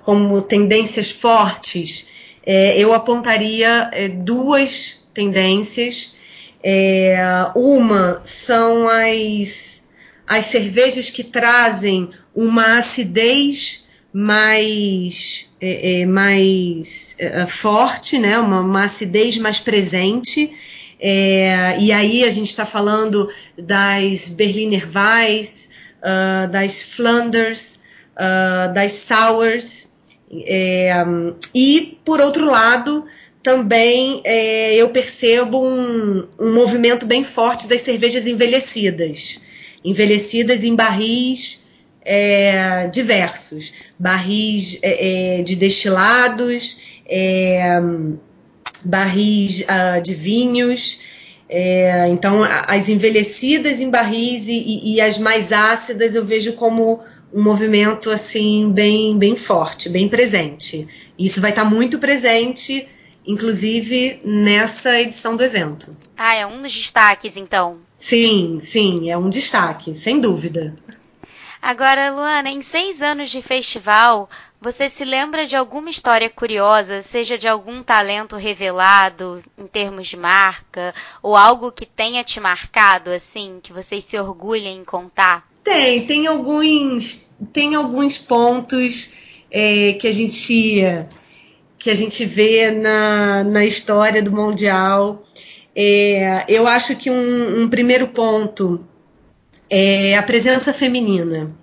como 0.09 0.43
tendências 0.43 1.13
fortes, 1.13 2.08
é, 2.51 2.79
eu 2.79 2.95
apontaria 2.95 3.91
é, 3.93 4.09
duas 4.09 5.05
tendências. 5.13 6.17
É, 6.65 7.19
uma 7.55 8.23
são 8.25 8.89
as, 8.89 9.83
as 10.27 10.47
cervejas 10.47 11.11
que 11.11 11.23
trazem 11.23 12.11
uma 12.35 12.79
acidez 12.79 13.87
mais, 14.11 15.47
é, 15.61 16.01
é, 16.01 16.07
mais 16.07 17.17
é, 17.19 17.47
forte, 17.47 18.19
né? 18.19 18.39
uma, 18.39 18.61
uma 18.61 18.85
acidez 18.85 19.37
mais 19.37 19.61
presente. 19.61 20.51
É, 20.99 21.77
e 21.79 21.93
aí 21.93 22.25
a 22.25 22.31
gente 22.31 22.49
está 22.49 22.65
falando 22.65 23.29
das 23.59 24.27
Berliner 24.27 24.89
Weiss, 24.89 25.69
uh, 25.99 26.51
das 26.51 26.83
Flanders, 26.83 27.79
uh, 28.17 28.73
das 28.73 28.93
Sours. 28.93 29.88
É, 30.31 30.93
e, 31.55 31.99
por 32.05 32.21
outro 32.21 32.45
lado, 32.45 33.07
também 33.43 34.21
é, 34.25 34.75
eu 34.75 34.91
percebo 34.91 35.65
um, 35.65 36.27
um, 36.39 36.53
movimento 36.53 37.07
bem 37.07 37.25
forte 37.25 37.67
das 37.67 37.81
cervejas 37.81 38.27
envelhecidas. 38.27 39.41
Envelhecidas 39.85 40.65
em 40.65 40.75
barris 40.75 41.67
é, 42.05 42.89
diversos. 42.89 43.73
Barris 43.99 44.79
é, 44.83 45.39
é, 45.39 45.43
de 45.43 45.57
destilados, 45.57 46.79
é, 47.09 47.81
barris 48.85 49.61
uh, 49.63 50.03
de 50.03 50.15
vinhos. 50.15 51.01
Então, 52.11 52.45
as 52.45 52.91
envelhecidas 52.91 53.81
em 53.81 53.89
barris 53.89 54.43
e, 54.47 54.97
e, 54.97 55.01
as 55.01 55.17
mais 55.17 55.51
ácidas 55.51 56.15
eu 56.15 56.23
vejo 56.23 56.53
como 56.53 57.01
um 57.33 57.43
movimento 57.43 58.11
assim 58.11 58.71
bem, 58.71 59.19
bem 59.19 59.37
forte, 59.37 59.89
bem 59.89 60.09
presente. 60.09 60.89
Isso 61.19 61.41
vai 61.41 61.51
estar 61.51 61.65
muito 61.65 61.99
presente, 61.99 62.89
inclusive 63.27 64.21
nessa 64.25 65.01
edição 65.01 65.37
do 65.37 65.43
evento. 65.43 65.97
Ah, 66.17 66.35
é 66.35 66.47
um 66.47 66.63
dos 66.63 66.73
destaques, 66.73 67.37
então. 67.37 67.79
Sim, 67.99 68.59
sim, 68.61 69.11
é 69.11 69.19
um 69.19 69.29
destaque, 69.29 69.95
sem 69.95 70.21
dúvida. 70.21 70.75
Agora, 71.61 72.13
Luana, 72.13 72.49
em 72.49 72.63
seis 72.63 73.03
anos 73.03 73.31
de 73.31 73.43
festival, 73.43 74.31
você 74.61 74.89
se 74.89 75.05
lembra 75.05 75.45
de 75.45 75.57
alguma 75.57 75.91
história 75.91 76.31
curiosa, 76.31 77.03
seja 77.03 77.37
de 77.37 77.49
algum 77.49 77.83
talento 77.83 78.37
revelado 78.37 79.43
em 79.59 79.67
termos 79.67 80.07
de 80.07 80.17
marca, 80.17 80.95
ou 81.21 81.37
algo 81.37 81.73
que 81.73 81.85
tenha 81.85 82.23
te 82.23 82.39
marcado, 82.39 83.11
assim, 83.11 83.59
que 83.61 83.73
vocês 83.73 84.05
se 84.05 84.17
orgulhem 84.17 84.79
em 84.79 84.85
contar? 84.85 85.49
Tem, 85.69 86.07
tem 86.07 86.27
alguns, 86.27 87.29
tem 87.53 87.75
alguns 87.75 88.17
pontos 88.17 89.11
é, 89.51 89.93
que 89.93 90.09
a 90.09 90.13
gente 90.13 90.83
que 91.79 91.91
a 91.91 91.95
gente 91.95 92.25
vê 92.25 92.71
na, 92.71 93.45
na 93.45 93.67
história 93.67 94.23
do 94.23 94.33
mundial. 94.33 95.23
É, 95.77 96.47
eu 96.49 96.67
acho 96.67 96.97
que 96.97 97.11
um, 97.11 97.63
um 97.63 97.69
primeiro 97.69 98.09
ponto 98.09 98.83
é 99.69 100.17
a 100.17 100.23
presença 100.23 100.73
feminina. 100.73 101.55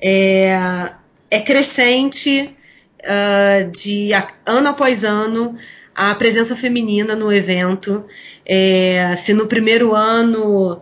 É, 0.00 0.90
é 1.30 1.40
crescente 1.40 2.56
uh, 3.00 3.70
de 3.70 4.12
ano 4.46 4.68
após 4.68 5.04
ano 5.04 5.58
a 5.94 6.14
presença 6.14 6.56
feminina 6.56 7.14
no 7.14 7.30
evento. 7.30 8.06
É, 8.52 9.14
se 9.14 9.32
no 9.32 9.46
primeiro 9.46 9.94
ano 9.94 10.72
uh, 10.72 10.80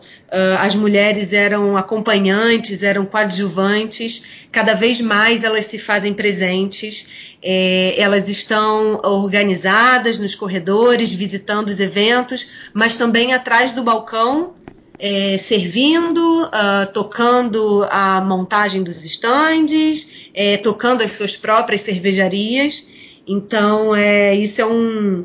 as 0.58 0.74
mulheres 0.74 1.34
eram 1.34 1.76
acompanhantes, 1.76 2.82
eram 2.82 3.04
coadjuvantes, 3.04 4.22
cada 4.50 4.72
vez 4.72 5.02
mais 5.02 5.44
elas 5.44 5.66
se 5.66 5.78
fazem 5.78 6.14
presentes. 6.14 7.06
É, 7.42 7.94
elas 7.98 8.26
estão 8.26 8.98
organizadas 9.04 10.18
nos 10.18 10.34
corredores, 10.34 11.12
visitando 11.12 11.68
os 11.68 11.78
eventos, 11.78 12.48
mas 12.72 12.96
também 12.96 13.34
atrás 13.34 13.72
do 13.72 13.82
balcão 13.82 14.54
é, 14.98 15.36
servindo, 15.36 16.44
uh, 16.44 16.90
tocando 16.94 17.86
a 17.90 18.18
montagem 18.22 18.82
dos 18.82 19.04
estandes, 19.04 20.30
é, 20.32 20.56
tocando 20.56 21.02
as 21.02 21.12
suas 21.12 21.36
próprias 21.36 21.82
cervejarias. 21.82 22.88
Então, 23.26 23.94
é, 23.94 24.34
isso 24.34 24.62
é 24.62 24.64
um 24.64 25.22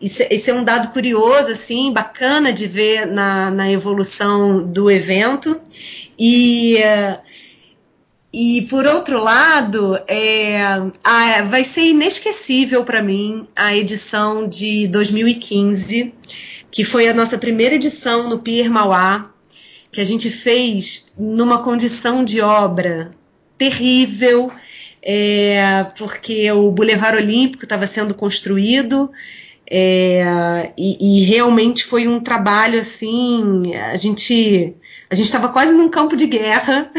isso, 0.00 0.22
esse 0.30 0.50
é 0.50 0.54
um 0.54 0.64
dado 0.64 0.92
curioso, 0.92 1.50
assim, 1.50 1.92
bacana 1.92 2.52
de 2.52 2.66
ver 2.66 3.06
na, 3.06 3.50
na 3.50 3.70
evolução 3.70 4.64
do 4.64 4.90
evento. 4.90 5.60
E, 6.18 6.78
e 8.32 8.62
por 8.62 8.86
outro 8.86 9.22
lado, 9.22 9.98
é, 10.06 10.60
a, 11.04 11.42
vai 11.42 11.64
ser 11.64 11.82
inesquecível 11.82 12.84
para 12.84 13.02
mim 13.02 13.46
a 13.56 13.76
edição 13.76 14.48
de 14.48 14.86
2015 14.88 16.14
que 16.70 16.84
foi 16.84 17.08
a 17.08 17.14
nossa 17.14 17.38
primeira 17.38 17.74
edição 17.74 18.28
no 18.28 18.38
Pier 18.38 18.70
Mauá, 18.70 19.30
que 19.90 20.00
a 20.00 20.04
gente 20.04 20.30
fez 20.30 21.12
numa 21.18 21.62
condição 21.62 22.22
de 22.22 22.40
obra 22.40 23.10
terrível, 23.56 24.52
é, 25.02 25.84
porque 25.96 26.50
o 26.52 26.70
Boulevard 26.70 27.16
Olímpico 27.16 27.64
estava 27.64 27.86
sendo 27.86 28.14
construído 28.14 29.10
é, 29.70 30.72
e, 30.78 31.20
e, 31.20 31.24
realmente 31.24 31.84
foi 31.84 32.08
um 32.08 32.20
trabalho 32.20 32.80
assim, 32.80 33.74
a 33.74 33.96
gente 33.96 34.74
a 35.10 35.14
gente 35.14 35.26
estava 35.26 35.50
quase 35.50 35.72
num 35.72 35.88
campo 35.88 36.16
de 36.16 36.26
guerra. 36.26 36.90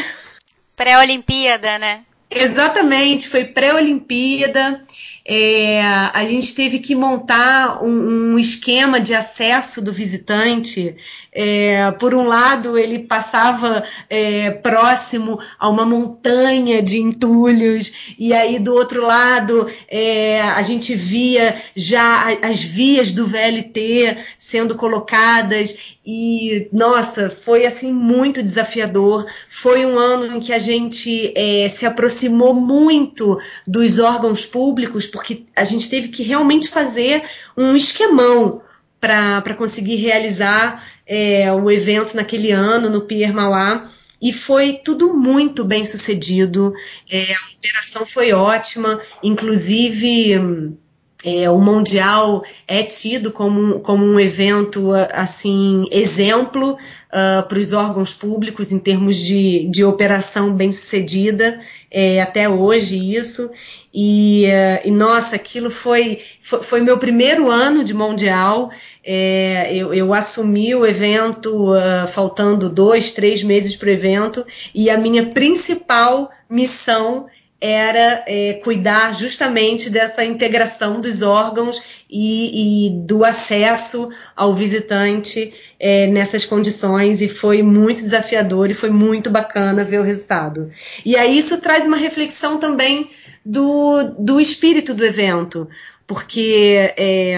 Pré-Olimpíada, 0.76 1.80
né? 1.80 2.02
Exatamente, 2.30 3.28
foi 3.28 3.46
pré-Olimpíada 3.46 4.86
é, 5.32 5.84
a 5.84 6.26
gente 6.26 6.56
teve 6.56 6.80
que 6.80 6.96
montar 6.96 7.84
um, 7.84 8.34
um, 8.34 8.40
esquema 8.40 9.00
de 9.00 9.14
acesso 9.14 9.80
do 9.80 9.94
visitante. 9.94 10.98
É, 11.32 11.92
por 11.92 12.16
um 12.16 12.26
lado, 12.26 12.78
ele 12.78 13.00
passava 13.00 13.84
é, 14.10 14.50
próximo 14.50 15.40
a 15.60 15.70
uma 15.70 15.86
montanha 15.86 16.82
de 16.82 17.00
entulhos, 17.00 18.16
e 18.18 18.34
aí 18.34 18.58
do 18.58 18.74
outro 18.74 19.06
lado 19.06 19.70
é, 19.88 20.42
a 20.42 20.62
gente 20.64 20.96
via 20.96 21.56
já 21.76 22.28
as 22.42 22.62
vias 22.62 23.12
do 23.12 23.28
VLT 23.28 24.18
sendo 24.38 24.76
colocadas, 24.76 25.78
e 26.12 26.68
nossa, 26.74 27.30
foi 27.30 27.68
assim 27.68 27.94
muito 27.94 28.42
desafiador. 28.42 29.28
Foi 29.48 29.86
um 29.86 30.00
ano 30.00 30.38
em 30.38 30.40
que 30.40 30.52
a 30.52 30.58
gente 30.58 31.32
é, 31.36 31.70
se 31.70 31.86
aproximou 31.86 32.56
muito 32.56 33.40
dos 33.68 34.00
órgãos 34.00 34.44
públicos, 34.44 35.06
porque 35.06 35.44
a 35.56 35.64
gente 35.64 35.88
teve 35.88 36.08
que 36.08 36.24
realmente 36.24 36.68
fazer 36.68 37.22
um 37.56 37.76
esquemão 37.76 38.64
para 39.00 39.54
conseguir 39.56 39.96
realizar 39.96 40.84
é, 41.10 41.52
o 41.52 41.72
evento 41.72 42.16
naquele 42.16 42.52
ano 42.52 42.88
no 42.88 43.02
Pier 43.02 43.34
Mauá. 43.34 43.84
E 44.22 44.32
foi 44.32 44.74
tudo 44.74 45.14
muito 45.14 45.66
bem 45.66 45.84
sucedido. 45.84 46.74
É, 47.10 47.34
a 47.34 47.58
operação 47.58 48.06
foi 48.06 48.32
ótima, 48.32 49.00
inclusive 49.24 50.78
é, 51.24 51.50
o 51.50 51.60
Mundial 51.60 52.44
é 52.68 52.82
tido 52.84 53.32
como, 53.32 53.80
como 53.82 54.06
um 54.06 54.20
evento 54.20 54.92
assim 55.12 55.86
exemplo 55.92 56.74
uh, 56.74 57.48
para 57.48 57.60
os 57.60 57.74
órgãos 57.74 58.14
públicos 58.14 58.72
em 58.72 58.80
termos 58.80 59.18
de, 59.18 59.68
de 59.70 59.84
operação 59.84 60.54
bem 60.54 60.72
sucedida, 60.72 61.60
é, 61.92 62.22
até 62.22 62.48
hoje 62.48 63.16
isso. 63.16 63.52
E, 63.94 64.46
uh, 64.46 64.88
e, 64.88 64.92
nossa, 64.92 65.36
aquilo 65.36 65.70
foi, 65.70 66.22
foi, 66.42 66.64
foi, 66.64 66.82
meu 66.82 66.98
primeiro 66.98 67.50
ano 67.50 67.84
de 67.84 67.94
Mundial. 67.94 68.70
É, 69.04 69.74
eu, 69.74 69.94
eu, 69.94 70.14
assumi 70.14 70.76
o 70.76 70.86
evento 70.86 71.74
uh, 71.74 72.08
faltando 72.08 72.70
dois, 72.70 73.12
três 73.12 73.42
meses 73.42 73.76
para 73.76 73.88
o 73.88 73.92
evento, 73.92 74.46
e 74.76 74.90
a 74.90 74.98
minha 74.98 75.28
principal 75.28 76.30
missão 76.50 77.28
era 77.62 78.24
é, 78.26 78.54
cuidar 78.64 79.14
justamente 79.14 79.90
dessa 79.90 80.24
integração 80.24 81.02
dos 81.02 81.22
órgãos 81.22 81.82
e, 82.10 82.88
e 82.88 82.90
do 83.06 83.26
acesso 83.26 84.10
ao 84.34 84.54
visitante 84.54 85.54
é, 85.78 86.08
nessas 86.08 86.46
condições 86.46 87.22
e 87.22 87.28
foi 87.28 87.62
muito 87.62 88.02
desafiador 88.02 88.72
e 88.72 88.74
foi 88.74 88.90
muito 88.90 89.30
bacana 89.30 89.84
ver 89.84 90.00
o 90.00 90.04
resultado. 90.04 90.72
E 91.06 91.18
aí 91.18 91.38
isso 91.38 91.58
traz 91.58 91.86
uma 91.86 91.98
reflexão 91.98 92.58
também 92.58 93.10
do, 93.46 94.16
do 94.18 94.40
espírito 94.40 94.94
do 94.94 95.06
evento, 95.06 95.68
porque 96.10 96.92
é 96.98 97.38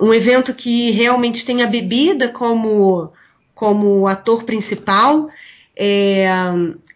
um 0.00 0.14
evento 0.14 0.54
que 0.54 0.90
realmente 0.92 1.44
tem 1.44 1.60
a 1.62 1.66
bebida 1.66 2.26
como, 2.26 3.12
como 3.54 4.08
ator 4.08 4.44
principal 4.44 5.28
é, 5.76 6.26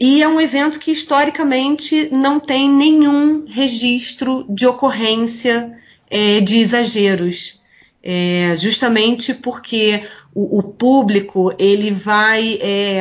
e 0.00 0.22
é 0.22 0.26
um 0.26 0.40
evento 0.40 0.78
que 0.78 0.90
historicamente 0.90 2.08
não 2.10 2.40
tem 2.40 2.66
nenhum 2.70 3.44
registro 3.46 4.46
de 4.48 4.66
ocorrência 4.66 5.70
é, 6.10 6.40
de 6.40 6.60
exageros. 6.60 7.60
É, 8.02 8.54
justamente 8.56 9.34
porque 9.34 10.02
o, 10.32 10.60
o, 10.60 10.62
público 10.62 11.52
ele 11.58 11.90
vai 11.90 12.56
é, 12.62 13.00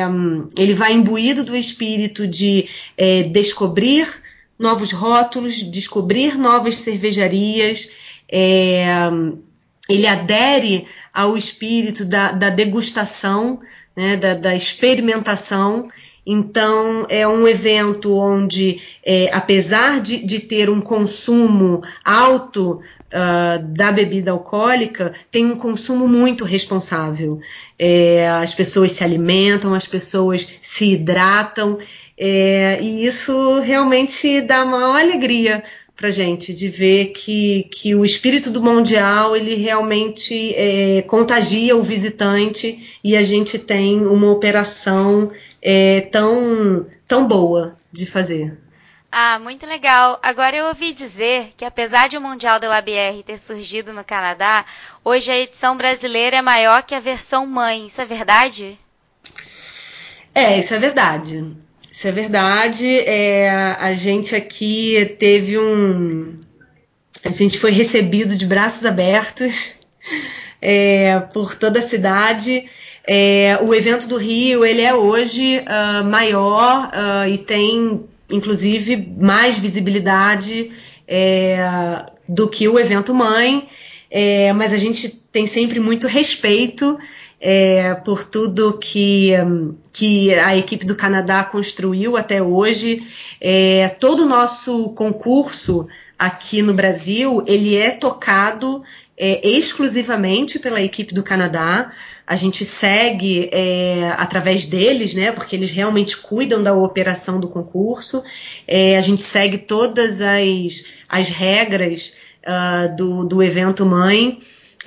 ele 0.58 0.74
vai 0.74 0.92
imbuído 0.92 1.44
do 1.44 1.56
espírito 1.56 2.26
de 2.26 2.68
é, 2.98 3.22
descobrir 3.22 4.06
novos 4.58 4.92
rótulos, 4.92 5.62
descobrir 5.62 6.36
novas 6.36 6.76
cervejarias. 6.76 7.90
É, 8.30 8.86
ele 9.88 10.06
adere 10.06 10.86
ao 11.12 11.36
espírito 11.36 12.04
da, 12.04 12.32
da 12.32 12.50
degustação, 12.50 13.60
né, 13.96 14.16
da, 14.16 14.34
da, 14.34 14.54
experimentação. 14.54 15.88
Então, 16.26 17.06
é 17.08 17.26
um 17.26 17.46
evento 17.46 18.18
onde, 18.18 18.80
é, 19.04 19.30
apesar 19.32 20.00
de, 20.00 20.18
de, 20.26 20.40
ter 20.40 20.68
um 20.68 20.80
consumo 20.80 21.82
alto 22.04 22.80
uh, 23.06 23.62
da 23.76 23.92
bebida 23.92 24.32
alcoólica, 24.32 25.14
tem 25.30 25.46
um 25.46 25.56
consumo 25.56 26.08
muito 26.08 26.44
responsável. 26.44 27.38
É, 27.78 28.28
as 28.28 28.52
pessoas 28.52 28.90
se 28.92 29.04
alimentam, 29.04 29.72
as 29.72 29.86
pessoas 29.86 30.48
se 30.60 30.92
hidratam, 30.92 31.78
é, 32.18 32.78
e 32.80 33.06
isso 33.06 33.60
realmente 33.60 34.40
dá 34.40 34.64
uma 34.64 34.98
alegria 34.98 35.62
para 35.96 36.10
gente 36.10 36.52
de 36.52 36.68
ver 36.68 37.06
que, 37.06 37.68
que 37.72 37.94
o 37.94 38.04
espírito 38.04 38.50
do 38.50 38.62
mundial 38.62 39.34
ele 39.34 39.54
realmente 39.54 40.54
é, 40.54 41.02
contagia 41.02 41.74
o 41.74 41.82
visitante 41.82 42.98
e 43.02 43.16
a 43.16 43.22
gente 43.22 43.58
tem 43.58 44.06
uma 44.06 44.30
operação 44.30 45.30
é, 45.62 46.02
tão 46.02 46.86
tão 47.08 47.26
boa 47.26 47.76
de 47.90 48.04
fazer. 48.04 48.58
Ah, 49.10 49.38
muito 49.38 49.64
legal. 49.64 50.18
Agora 50.22 50.54
eu 50.56 50.66
ouvi 50.66 50.92
dizer 50.92 51.50
que 51.56 51.64
apesar 51.64 52.08
de 52.08 52.18
o 52.18 52.20
Mundial 52.20 52.60
la 52.60 52.82
Bière 52.82 53.22
ter 53.22 53.38
surgido 53.38 53.92
no 53.92 54.04
Canadá, 54.04 54.66
hoje 55.02 55.30
a 55.30 55.38
edição 55.38 55.76
brasileira 55.76 56.36
é 56.36 56.42
maior 56.42 56.82
que 56.82 56.94
a 56.94 57.00
versão 57.00 57.46
mãe. 57.46 57.86
Isso 57.86 58.00
é 58.00 58.04
verdade? 58.04 58.78
É, 60.34 60.58
isso 60.58 60.74
é 60.74 60.78
verdade. 60.78 61.56
Isso 61.96 62.08
é 62.08 62.12
verdade. 62.12 62.86
É, 62.86 63.48
a 63.48 63.94
gente 63.94 64.36
aqui 64.36 65.16
teve 65.18 65.58
um. 65.58 66.38
A 67.24 67.30
gente 67.30 67.58
foi 67.58 67.70
recebido 67.70 68.36
de 68.36 68.44
braços 68.44 68.84
abertos 68.84 69.70
é, 70.60 71.18
por 71.32 71.54
toda 71.54 71.78
a 71.78 71.82
cidade. 71.82 72.68
É, 73.02 73.58
o 73.62 73.74
evento 73.74 74.06
do 74.06 74.18
Rio 74.18 74.62
ele 74.62 74.82
é 74.82 74.94
hoje 74.94 75.58
uh, 75.60 76.04
maior 76.04 76.90
uh, 76.90 77.30
e 77.30 77.38
tem 77.38 78.04
inclusive 78.30 79.14
mais 79.18 79.58
visibilidade 79.58 80.72
é, 81.08 82.04
do 82.28 82.46
que 82.46 82.68
o 82.68 82.78
evento 82.78 83.14
mãe, 83.14 83.68
é, 84.10 84.52
mas 84.52 84.74
a 84.74 84.76
gente 84.76 85.08
tem 85.08 85.46
sempre 85.46 85.80
muito 85.80 86.06
respeito 86.06 86.98
é, 87.48 87.94
por 87.94 88.24
tudo 88.24 88.76
que, 88.76 89.30
que 89.92 90.34
a 90.34 90.56
equipe 90.56 90.84
do 90.84 90.96
Canadá 90.96 91.44
construiu 91.44 92.16
até 92.16 92.42
hoje. 92.42 93.06
É, 93.40 93.88
todo 94.00 94.24
o 94.24 94.28
nosso 94.28 94.88
concurso 94.94 95.86
aqui 96.18 96.60
no 96.60 96.74
Brasil, 96.74 97.44
ele 97.46 97.76
é 97.76 97.92
tocado 97.92 98.82
é, 99.16 99.48
exclusivamente 99.48 100.58
pela 100.58 100.82
equipe 100.82 101.14
do 101.14 101.22
Canadá. 101.22 101.92
A 102.26 102.34
gente 102.34 102.64
segue 102.64 103.48
é, 103.52 104.12
através 104.16 104.64
deles, 104.64 105.14
né? 105.14 105.30
Porque 105.30 105.54
eles 105.54 105.70
realmente 105.70 106.16
cuidam 106.16 106.60
da 106.60 106.74
operação 106.74 107.38
do 107.38 107.46
concurso. 107.46 108.24
É, 108.66 108.98
a 108.98 109.00
gente 109.00 109.22
segue 109.22 109.58
todas 109.58 110.20
as, 110.20 110.84
as 111.08 111.28
regras 111.28 112.16
uh, 112.42 112.96
do, 112.96 113.24
do 113.24 113.40
evento 113.40 113.86
mãe. 113.86 114.36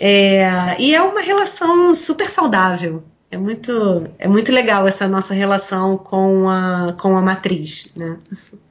É, 0.01 0.77
e 0.79 0.95
é 0.95 1.01
uma 1.01 1.19
relação 1.19 1.93
super 1.93 2.29
saudável. 2.29 3.03
É 3.29 3.37
muito, 3.37 4.09
é 4.17 4.27
muito 4.27 4.51
legal 4.51 4.87
essa 4.87 5.07
nossa 5.07 5.33
relação 5.33 5.97
com 5.97 6.49
a, 6.49 6.93
com 6.99 7.17
a 7.17 7.21
matriz, 7.21 7.91
né? 7.95 8.17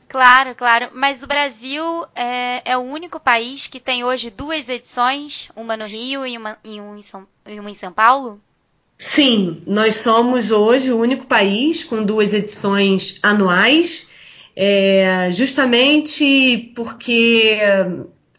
Claro, 0.09 0.55
claro. 0.55 0.89
Mas 0.95 1.23
o 1.23 1.27
Brasil 1.27 1.85
é, 2.17 2.73
é, 2.73 2.77
o 2.79 2.81
único 2.81 3.21
país 3.21 3.67
que 3.67 3.79
tem 3.79 4.03
hoje 4.03 4.31
duas 4.31 4.69
edições, 4.69 5.51
uma 5.55 5.77
no 5.77 5.85
Rio 5.85 6.27
e 6.27 6.37
uma, 6.37 6.57
e 6.65 6.81
um 6.81 6.97
em 6.97 7.03
São, 7.03 7.27
e 7.47 7.61
uma 7.61 7.71
em 7.71 7.75
São 7.75 7.93
Paulo? 7.93 8.41
Sim, 8.97 9.63
nós 9.67 9.97
somos 9.97 10.51
hoje 10.51 10.91
o 10.91 10.99
único 10.99 11.27
país 11.27 11.85
com 11.85 12.03
duas 12.03 12.33
edições 12.33 13.21
anuais, 13.23 14.09
é, 14.57 15.29
justamente 15.31 16.73
porque 16.75 17.61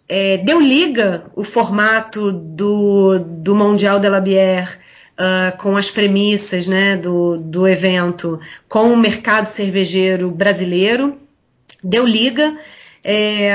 é, 0.09 0.37
deu 0.37 0.59
liga 0.59 1.25
o 1.35 1.43
formato 1.43 2.31
do, 2.31 3.19
do 3.19 3.55
Mundial 3.55 3.99
de 3.99 4.09
la 4.09 4.19
Bière 4.19 4.71
uh, 5.19 5.55
com 5.57 5.77
as 5.77 5.91
premissas 5.91 6.67
né, 6.67 6.97
do, 6.97 7.37
do 7.37 7.67
evento 7.67 8.39
com 8.67 8.91
o 8.91 8.97
mercado 8.97 9.45
cervejeiro 9.45 10.31
brasileiro, 10.31 11.15
deu 11.83 12.07
liga. 12.07 12.57
É, 13.03 13.53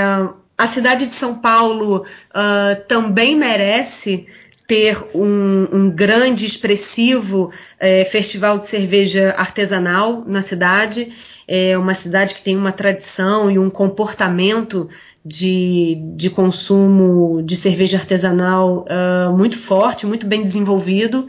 a 0.56 0.66
cidade 0.68 1.08
de 1.08 1.14
São 1.14 1.34
Paulo 1.34 2.06
uh, 2.30 2.86
também 2.86 3.34
merece 3.34 4.28
ter 4.66 4.96
um, 5.14 5.68
um 5.72 5.90
grande, 5.90 6.46
expressivo 6.46 7.50
é, 7.78 8.04
festival 8.04 8.58
de 8.58 8.66
cerveja 8.66 9.34
artesanal 9.36 10.24
na 10.26 10.40
cidade. 10.40 11.12
É 11.46 11.76
uma 11.76 11.94
cidade 11.94 12.34
que 12.34 12.42
tem 12.42 12.56
uma 12.56 12.72
tradição 12.72 13.50
e 13.50 13.58
um 13.58 13.68
comportamento 13.68 14.88
de, 15.24 15.96
de 16.14 16.28
consumo 16.28 17.42
de 17.42 17.56
cerveja 17.56 17.96
artesanal 17.96 18.84
uh, 18.84 19.36
muito 19.36 19.58
forte, 19.58 20.06
muito 20.06 20.26
bem 20.26 20.42
desenvolvido. 20.42 21.28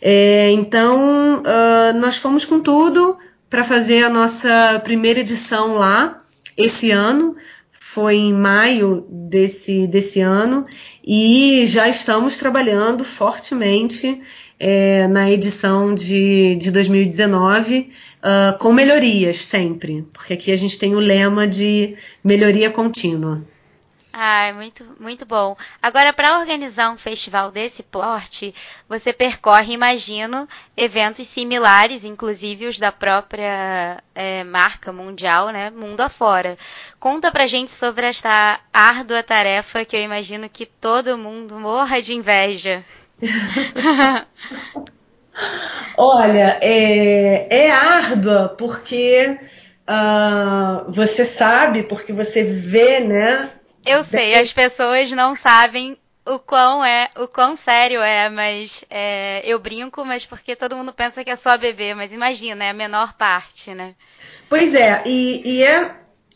É, 0.00 0.50
então, 0.52 1.40
uh, 1.40 1.98
nós 1.98 2.16
fomos 2.16 2.44
com 2.44 2.60
tudo 2.60 3.18
para 3.50 3.64
fazer 3.64 4.04
a 4.04 4.10
nossa 4.10 4.80
primeira 4.82 5.20
edição 5.20 5.74
lá 5.74 6.22
esse 6.56 6.90
ano. 6.90 7.36
Foi 7.70 8.16
em 8.16 8.32
maio 8.32 9.06
desse, 9.10 9.86
desse 9.86 10.20
ano 10.20 10.66
e 11.04 11.64
já 11.66 11.88
estamos 11.88 12.36
trabalhando 12.36 13.04
fortemente 13.04 14.20
é, 14.58 15.06
na 15.08 15.30
edição 15.30 15.94
de, 15.94 16.56
de 16.56 16.70
2019 16.70 17.90
uh, 18.22 18.58
com 18.58 18.72
melhorias 18.72 19.44
sempre, 19.44 20.06
porque 20.12 20.34
aqui 20.34 20.52
a 20.52 20.56
gente 20.56 20.78
tem 20.78 20.94
o 20.94 21.00
lema 21.00 21.46
de 21.46 21.96
melhoria 22.22 22.70
contínua. 22.70 23.42
Ah, 24.18 24.50
muito, 24.54 24.82
muito 24.98 25.26
bom. 25.26 25.54
Agora, 25.82 26.10
para 26.10 26.38
organizar 26.38 26.90
um 26.90 26.96
festival 26.96 27.50
desse 27.50 27.82
porte, 27.82 28.54
você 28.88 29.12
percorre, 29.12 29.74
imagino, 29.74 30.48
eventos 30.74 31.26
similares, 31.26 32.02
inclusive 32.02 32.66
os 32.66 32.78
da 32.78 32.90
própria 32.90 34.02
é, 34.14 34.42
marca 34.42 34.90
mundial, 34.90 35.50
né? 35.50 35.68
Mundo 35.68 36.00
afora. 36.00 36.56
Conta 36.98 37.30
pra 37.30 37.46
gente 37.46 37.70
sobre 37.70 38.06
esta 38.06 38.58
árdua 38.72 39.22
tarefa 39.22 39.84
que 39.84 39.94
eu 39.94 40.00
imagino 40.00 40.48
que 40.48 40.64
todo 40.64 41.18
mundo 41.18 41.60
morra 41.60 42.00
de 42.00 42.14
inveja. 42.14 42.82
Olha, 45.96 46.58
é, 46.60 47.46
é 47.50 47.70
árdua 47.70 48.54
porque 48.58 49.38
uh, 49.88 50.90
você 50.90 51.24
sabe, 51.24 51.82
porque 51.82 52.12
você 52.12 52.44
vê, 52.44 53.00
né? 53.00 53.50
Eu 53.84 54.02
sei, 54.02 54.34
as 54.34 54.52
pessoas 54.52 55.10
não 55.12 55.36
sabem 55.36 55.96
o 56.26 56.40
quão 56.40 56.84
é, 56.84 57.08
o 57.16 57.28
quão 57.28 57.54
sério 57.54 58.00
é, 58.00 58.28
mas 58.28 58.84
é, 58.90 59.42
eu 59.44 59.60
brinco, 59.60 60.04
mas 60.04 60.26
porque 60.26 60.56
todo 60.56 60.76
mundo 60.76 60.92
pensa 60.92 61.24
que 61.24 61.30
é 61.30 61.36
só 61.36 61.56
beber, 61.56 61.94
mas 61.94 62.12
imagina, 62.12 62.64
é 62.64 62.70
a 62.70 62.74
menor 62.74 63.12
parte, 63.14 63.72
né? 63.72 63.94
Pois 64.48 64.74
é, 64.74 65.02
e, 65.06 65.42
e 65.44 65.62
é, 65.62 65.94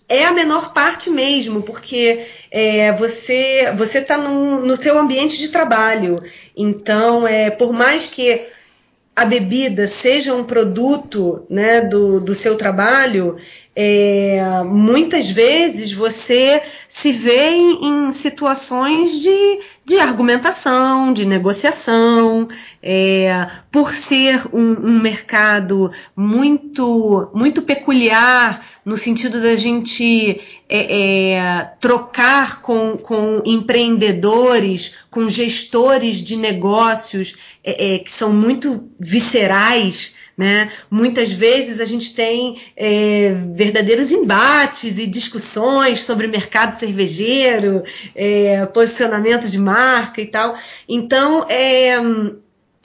é 0.09 0.25
a 0.25 0.31
menor 0.33 0.73
parte 0.73 1.11
mesmo, 1.11 1.63
porque 1.63 2.25
é, 2.51 2.93
você 2.93 3.73
você 3.77 3.99
está 3.99 4.17
no, 4.17 4.61
no 4.61 4.77
seu 4.77 4.97
ambiente 4.97 5.37
de 5.37 5.49
trabalho, 5.49 6.23
então 6.57 7.27
é 7.27 7.51
por 7.51 7.73
mais 7.73 8.07
que 8.07 8.49
a 9.21 9.27
bebida 9.27 9.87
seja 9.87 10.35
um 10.35 10.43
produto 10.43 11.45
né, 11.51 11.83
do, 11.83 12.19
do 12.21 12.35
seu 12.35 12.57
trabalho, 12.57 13.37
é, 13.77 14.41
muitas 14.65 15.29
vezes 15.29 15.93
você 15.93 16.63
se 16.89 17.13
vê 17.13 17.51
em, 17.51 17.85
em 17.85 18.13
situações 18.13 19.21
de, 19.21 19.61
de, 19.91 19.99
argumentação, 19.99 21.13
de 21.13 21.25
negociação, 21.25 22.49
é, 22.81 23.49
por 23.73 23.93
ser 23.93 24.47
um, 24.53 24.87
um, 24.87 25.01
mercado 25.01 25.91
muito, 26.15 27.29
muito 27.35 27.61
peculiar, 27.61 28.65
no 28.85 28.97
sentido 28.97 29.43
da 29.43 29.57
gente 29.57 30.41
é, 30.69 31.33
é, 31.33 31.71
trocar 31.81 32.63
com, 32.63 32.97
com, 32.97 33.43
empreendedores, 33.45 34.95
com 35.11 35.29
gestores 35.29 36.23
de 36.23 36.37
negócios 36.37 37.37
é, 37.65 37.95
é, 37.95 37.99
que 37.99 38.13
são 38.13 38.33
muito 38.33 38.89
viscerais. 38.99 40.15
Né? 40.41 40.73
Muitas 40.91 41.31
vezes 41.31 41.81
a 41.81 41.85
gente 41.85 42.15
tem 42.15 42.63
é, 42.75 43.35
verdadeiros 43.55 44.11
embates 44.11 44.99
e 44.99 45.07
discussões 45.07 46.01
sobre 46.01 46.27
mercado 46.27 46.79
cervejeiro, 46.79 47.83
é, 48.15 48.65
posicionamento 48.65 49.51
de 49.51 49.59
marca 49.59 50.19
e 50.23 50.25
tal. 50.25 50.55
Então, 50.89 51.47
é, 51.47 51.91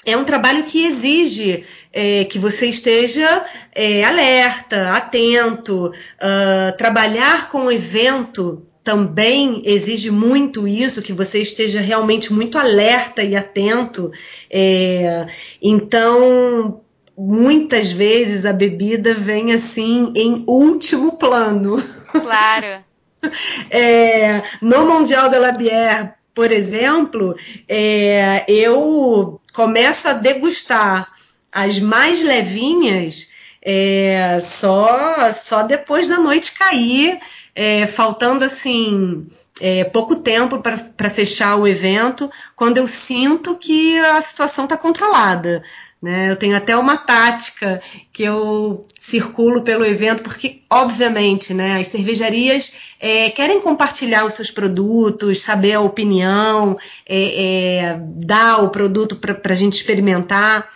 é 0.05 0.17
um 0.17 0.25
trabalho 0.25 0.65
que 0.65 0.85
exige 0.85 1.63
é, 1.93 2.25
que 2.25 2.37
você 2.37 2.67
esteja 2.67 3.45
é, 3.73 4.03
alerta, 4.03 4.91
atento. 4.91 5.85
Uh, 5.87 6.77
trabalhar 6.77 7.49
com 7.49 7.67
o 7.67 7.71
evento 7.71 8.67
também 8.83 9.63
exige 9.65 10.11
muito 10.11 10.67
isso, 10.67 11.01
que 11.01 11.13
você 11.13 11.39
esteja 11.41 11.79
realmente 11.79 12.31
muito 12.31 12.57
alerta 12.57 13.23
e 13.23 13.33
atento. 13.33 14.11
É, 14.51 15.25
então, 15.59 16.84
muitas 17.17 17.91
vezes 17.91 18.45
a 18.45 18.53
bebida 18.53 19.13
vem 19.13 19.53
assim 19.53 20.11
em 20.15 20.43
último 20.47 21.17
plano. 21.17 21.81
Claro. 22.11 22.83
É, 23.71 24.43
no 24.61 24.85
Mundial 24.85 25.29
de 25.29 25.39
la 25.39 25.51
Bière, 25.51 26.13
por 26.31 26.51
exemplo, 26.51 27.35
é, 27.67 28.45
eu 28.47 29.41
começo 29.51 30.07
a 30.07 30.13
degustar 30.13 31.11
as 31.51 31.79
mais 31.79 32.21
levinhas 32.21 33.31
é, 33.63 34.37
só, 34.39 35.31
só 35.31 35.63
depois 35.63 36.07
da 36.07 36.19
noite 36.19 36.51
cair, 36.51 37.19
é, 37.55 37.87
faltando 37.87 38.45
assim 38.45 39.25
é, 39.59 39.85
pouco 39.85 40.17
tempo 40.17 40.61
para 40.61 41.09
fechar 41.09 41.55
o 41.55 41.67
evento, 41.67 42.29
quando 42.55 42.77
eu 42.77 42.87
sinto 42.87 43.55
que 43.55 43.97
a 43.97 44.21
situação 44.21 44.65
está 44.65 44.77
controlada. 44.77 45.63
Né? 46.01 46.29
Eu 46.29 46.35
tenho 46.35 46.55
até 46.55 46.75
uma 46.77 46.97
tática 46.97 47.81
que 48.13 48.23
eu 48.23 48.85
circulo 48.99 49.61
pelo 49.61 49.85
evento, 49.85 50.23
porque, 50.23 50.61
obviamente, 50.69 51.53
né, 51.53 51.79
as 51.79 51.87
cervejarias 51.87 52.73
é, 52.99 53.29
querem 53.29 53.61
compartilhar 53.61 54.25
os 54.25 54.35
seus 54.35 54.51
produtos, 54.51 55.41
saber 55.41 55.73
a 55.73 55.81
opinião, 55.81 56.77
é, 57.07 57.45
é, 57.77 57.99
dar 57.99 58.63
o 58.63 58.69
produto 58.69 59.15
para 59.15 59.53
a 59.53 59.57
gente 59.57 59.73
experimentar. 59.73 60.67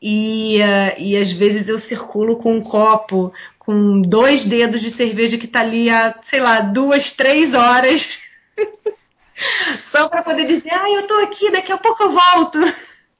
E, 0.00 0.58
uh, 0.60 1.00
e 1.00 1.16
às 1.16 1.32
vezes 1.32 1.68
eu 1.68 1.78
circulo 1.78 2.36
com 2.36 2.52
um 2.52 2.60
copo 2.60 3.32
com 3.58 4.00
dois 4.00 4.44
dedos 4.44 4.80
de 4.80 4.90
cerveja 4.90 5.36
que 5.36 5.46
está 5.46 5.60
ali 5.60 5.90
há, 5.90 6.14
sei 6.22 6.40
lá, 6.40 6.60
duas, 6.60 7.10
três 7.10 7.52
horas. 7.52 8.20
Só 9.82 10.08
para 10.08 10.22
poder 10.22 10.46
dizer, 10.46 10.70
ah, 10.72 10.88
eu 10.90 11.00
estou 11.00 11.20
aqui, 11.24 11.50
daqui 11.50 11.72
a 11.72 11.76
pouco 11.76 12.04
eu 12.04 12.12
volto. 12.12 12.60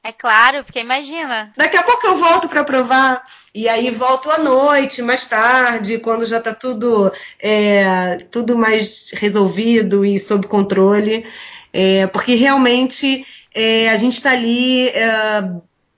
É 0.07 0.13
claro, 0.13 0.63
porque 0.63 0.79
imagina. 0.79 1.53
Daqui 1.57 1.77
a 1.77 1.83
pouco 1.83 2.07
eu 2.07 2.15
volto 2.15 2.49
para 2.49 2.63
provar. 2.63 3.25
E 3.53 3.69
aí 3.69 3.91
volto 3.91 4.31
à 4.31 4.39
noite, 4.39 5.03
mais 5.03 5.25
tarde, 5.25 5.99
quando 5.99 6.25
já 6.25 6.39
está 6.39 6.55
tudo, 6.55 7.13
é, 7.43 8.17
tudo 8.31 8.57
mais 8.57 9.11
resolvido 9.15 10.07
e 10.07 10.17
sob 10.17 10.47
controle. 10.47 11.27
É, 11.73 12.07
porque 12.07 12.37
realmente 12.37 13.27
é, 13.53 13.91
a 13.91 13.97
gente 13.97 14.13
está 14.13 14.31
ali 14.31 14.91
é, 14.91 15.43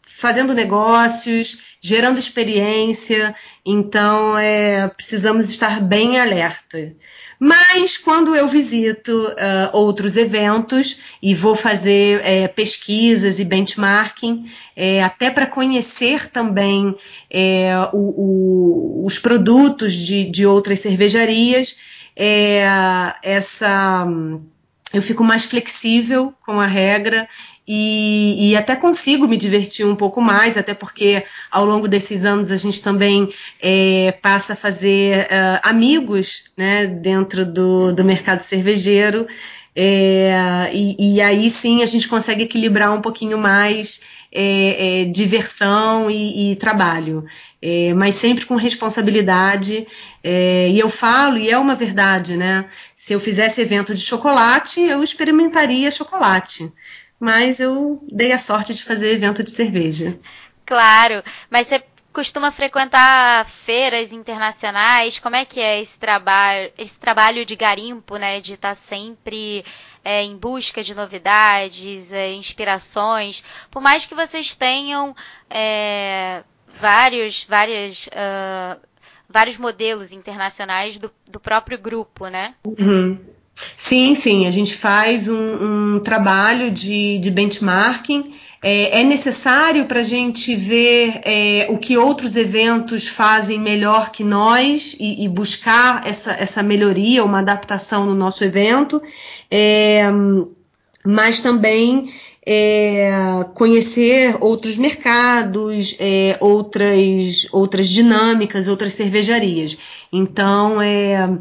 fazendo 0.01 0.55
negócios, 0.55 1.59
gerando 1.79 2.18
experiência, 2.18 3.35
então 3.62 4.38
é, 4.38 4.88
precisamos 4.88 5.51
estar 5.51 5.83
bem 5.83 6.18
alerta. 6.18 6.97
Mas 7.38 7.96
quando 7.96 8.35
eu 8.35 8.48
visito 8.48 9.12
uh, 9.12 9.70
outros 9.72 10.16
eventos 10.16 11.01
e 11.22 11.35
vou 11.35 11.55
fazer 11.55 12.20
é, 12.24 12.48
pesquisas 12.48 13.38
e 13.38 13.44
benchmarking, 13.44 14.51
é, 14.74 15.03
até 15.05 15.31
para 15.31 15.46
conhecer 15.46 16.31
também 16.31 16.96
é, 17.31 17.72
o, 17.92 19.03
o, 19.03 19.07
os 19.07 19.18
produtos 19.20 19.92
de, 19.92 20.24
de 20.24 20.44
outras 20.44 20.81
cervejarias, 20.81 21.79
é, 22.16 22.66
essa 23.22 24.05
eu 24.92 25.03
fico 25.03 25.22
mais 25.22 25.44
flexível 25.44 26.33
com 26.44 26.61
a 26.61 26.66
regra 26.66 27.29
e, 27.70 28.48
e, 28.48 28.57
até 28.57 28.74
consigo 28.74 29.28
me 29.28 29.37
divertir 29.37 29.85
um 29.85 29.94
pouco 29.94 30.22
mais, 30.22 30.57
até 30.57 30.72
porque 30.72 31.22
ao 31.50 31.66
longo 31.66 31.87
desses 31.87 32.24
anos 32.24 32.50
a 32.50 32.57
gente 32.57 32.81
também 32.81 33.28
é, 33.61 34.11
passa 34.22 34.54
a 34.54 34.57
fazer 34.57 35.26
uh, 35.26 35.61
amigos 35.62 36.44
né, 36.57 36.87
dentro 36.87 37.44
do, 37.44 37.92
do 37.92 38.02
mercado 38.02 38.40
cervejeiro. 38.40 39.26
É, 39.76 40.70
e, 40.72 41.16
e, 41.16 41.20
aí 41.20 41.50
sim 41.50 41.83
a 41.83 41.87
gente 41.87 42.09
consegue 42.09 42.44
equilibrar 42.44 42.90
um 42.92 43.02
pouquinho 43.02 43.37
mais 43.37 44.00
é, 44.33 45.02
é 45.02 45.04
diversão 45.04 46.11
e, 46.11 46.52
e 46.52 46.57
trabalho, 46.57 47.24
é, 47.61 47.92
mas 47.92 48.14
sempre 48.14 48.46
com 48.46 48.57
responsabilidade. 48.57 49.87
E 50.24 50.78
eu 50.78 50.88
falo, 50.88 51.37
e 51.38 51.50
é 51.50 51.59
uma 51.59 51.74
verdade, 51.74 52.37
né? 52.37 52.64
Se 52.94 53.12
eu 53.12 53.20
fizesse 53.20 53.61
evento 53.61 53.94
de 53.94 54.00
chocolate, 54.00 54.81
eu 54.81 55.02
experimentaria 55.02 55.90
chocolate 55.90 56.72
mas 57.18 57.61
eu 57.61 58.02
dei 58.11 58.33
a 58.33 58.38
sorte 58.38 58.74
de 58.74 58.85
fazer 58.85 59.12
evento 59.12 59.42
de 59.42 59.50
cerveja. 59.50 60.18
Claro, 60.64 61.22
mas 61.50 61.66
você 61.66 61.83
costuma 62.12 62.50
frequentar 62.50 63.46
feiras 63.46 64.12
internacionais? 64.12 65.18
Como 65.18 65.37
é 65.37 65.44
que 65.44 65.61
é 65.61 65.81
esse 65.81 65.98
trabalho, 65.98 66.70
esse 66.76 66.98
trabalho 66.98 67.44
de 67.44 67.54
garimpo, 67.54 68.16
né? 68.16 68.40
De 68.40 68.54
estar 68.54 68.70
tá 68.70 68.74
sempre 68.74 69.64
é, 70.04 70.22
em 70.22 70.37
busca 70.37 70.83
de 70.83 70.94
novidades, 70.94 72.12
é, 72.12 72.33
inspirações. 72.33 73.42
Por 73.70 73.81
mais 73.81 74.04
que 74.04 74.14
vocês 74.14 74.54
tenham 74.54 75.14
é, 75.48 76.42
vários, 76.66 77.44
várias, 77.44 78.07
uh, 78.09 78.81
vários 79.28 79.57
modelos 79.57 80.12
internacionais 80.12 80.98
do, 80.98 81.11
do 81.26 81.40
próprio 81.40 81.78
grupo, 81.78 82.28
né? 82.28 82.54
Uhum. 82.64 83.18
Sim, 83.81 84.17
sim, 84.17 84.45
a 84.49 84.51
gente 84.51 84.77
faz 84.77 85.29
um, 85.29 85.95
um 85.95 86.01
trabalho 86.01 86.69
de, 86.69 87.17
de 87.21 87.31
benchmarking. 87.31 88.35
É, 88.61 89.01
é 89.01 89.05
necessário 89.05 89.87
para 89.87 90.01
a 90.01 90.03
gente 90.03 90.57
ver 90.57 91.21
é, 91.25 91.64
o 91.71 91.79
que 91.79 91.97
outros 91.97 92.35
eventos 92.35 93.07
fazem 93.07 93.57
melhor 93.57 94.11
que 94.11 94.25
nós 94.25 94.97
e, 94.99 95.25
e, 95.25 95.29
buscar 95.29 96.05
essa, 96.05 96.33
essa 96.33 96.61
melhoria, 96.61 97.25
uma 97.25 97.38
adaptação 97.38 98.05
no 98.05 98.17
nosso 98.17 98.43
evento, 98.43 99.01
é, 99.49 100.03
mas 101.05 101.38
também 101.38 102.12
é, 102.45 103.12
conhecer 103.55 104.37
outros 104.41 104.77
mercados, 104.77 105.95
é, 106.01 106.37
outras, 106.41 107.47
outras 107.53 107.88
dinâmicas, 107.88 108.67
outras 108.67 108.95
cervejarias. 108.95 109.79
Então, 110.12 110.83
é 110.83 111.38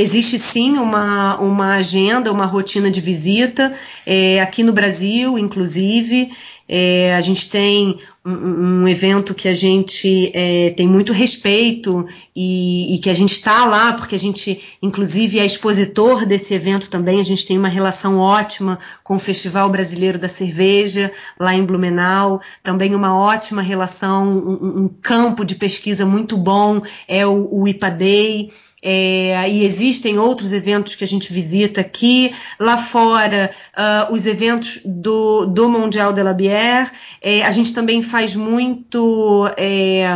Existe 0.00 0.38
sim 0.38 0.78
uma, 0.78 1.36
uma 1.40 1.74
agenda, 1.74 2.30
uma 2.30 2.46
rotina 2.46 2.88
de 2.88 3.00
visita, 3.00 3.74
é, 4.06 4.40
aqui 4.40 4.62
no 4.62 4.72
Brasil, 4.72 5.36
inclusive. 5.36 6.30
É, 6.68 7.14
a 7.16 7.20
gente 7.20 7.50
tem 7.50 7.98
um, 8.24 8.82
um, 8.82 8.88
evento 8.88 9.34
que 9.34 9.48
a 9.48 9.54
gente 9.54 10.30
é, 10.32 10.70
tem 10.76 10.86
muito 10.86 11.12
respeito 11.12 12.06
e, 12.36 12.94
e 12.94 12.98
que 13.00 13.10
a 13.10 13.14
gente 13.14 13.32
está 13.32 13.64
lá, 13.64 13.94
porque 13.94 14.14
a 14.14 14.18
gente, 14.18 14.62
inclusive, 14.80 15.40
é 15.40 15.46
expositor 15.46 16.24
desse 16.26 16.54
evento 16.54 16.88
também. 16.88 17.20
A 17.20 17.24
gente 17.24 17.44
tem 17.44 17.58
uma 17.58 17.68
relação 17.68 18.18
ótima 18.18 18.78
com 19.02 19.16
o 19.16 19.18
Festival 19.18 19.68
Brasileiro 19.68 20.18
da 20.18 20.28
Cerveja, 20.28 21.10
lá 21.40 21.54
em 21.54 21.64
Blumenau. 21.64 22.40
Também 22.62 22.94
uma 22.94 23.18
ótima 23.18 23.62
relação, 23.62 24.28
um, 24.28 24.84
um 24.84 24.88
campo 25.02 25.44
de 25.44 25.56
pesquisa 25.56 26.06
muito 26.06 26.36
bom 26.36 26.82
é 27.08 27.26
o, 27.26 27.48
o 27.50 27.66
IPADEI. 27.66 28.48
É, 28.80 29.48
e 29.50 29.64
existem 29.64 30.18
outros 30.18 30.52
eventos 30.52 30.94
que 30.94 31.02
a 31.02 31.06
gente 31.06 31.32
visita 31.32 31.80
aqui, 31.80 32.32
lá 32.60 32.76
fora, 32.76 33.50
uh, 33.76 34.12
os 34.12 34.24
eventos 34.24 34.80
do, 34.84 35.46
do 35.46 35.68
Mundial 35.68 36.12
de 36.12 36.22
la 36.22 36.32
Bière. 36.32 36.90
É, 37.20 37.44
a 37.44 37.50
gente 37.50 37.74
também 37.74 38.02
faz 38.02 38.36
muito 38.36 39.50
é, 39.56 40.06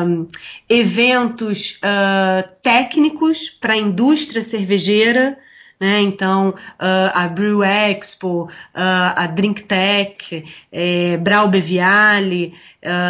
eventos 0.68 1.80
uh, 1.82 2.48
técnicos 2.62 3.50
para 3.50 3.72
a 3.72 3.76
indústria 3.76 4.42
cervejeira. 4.42 5.36
Né? 5.80 6.00
Então, 6.00 6.50
uh, 6.50 7.10
a 7.12 7.26
Brew 7.26 7.64
Expo, 7.64 8.48
a 8.72 9.26
Drink 9.26 9.64
Tech, 9.64 10.44
é, 10.70 11.16
Brau 11.16 11.48
Beviale, 11.48 12.54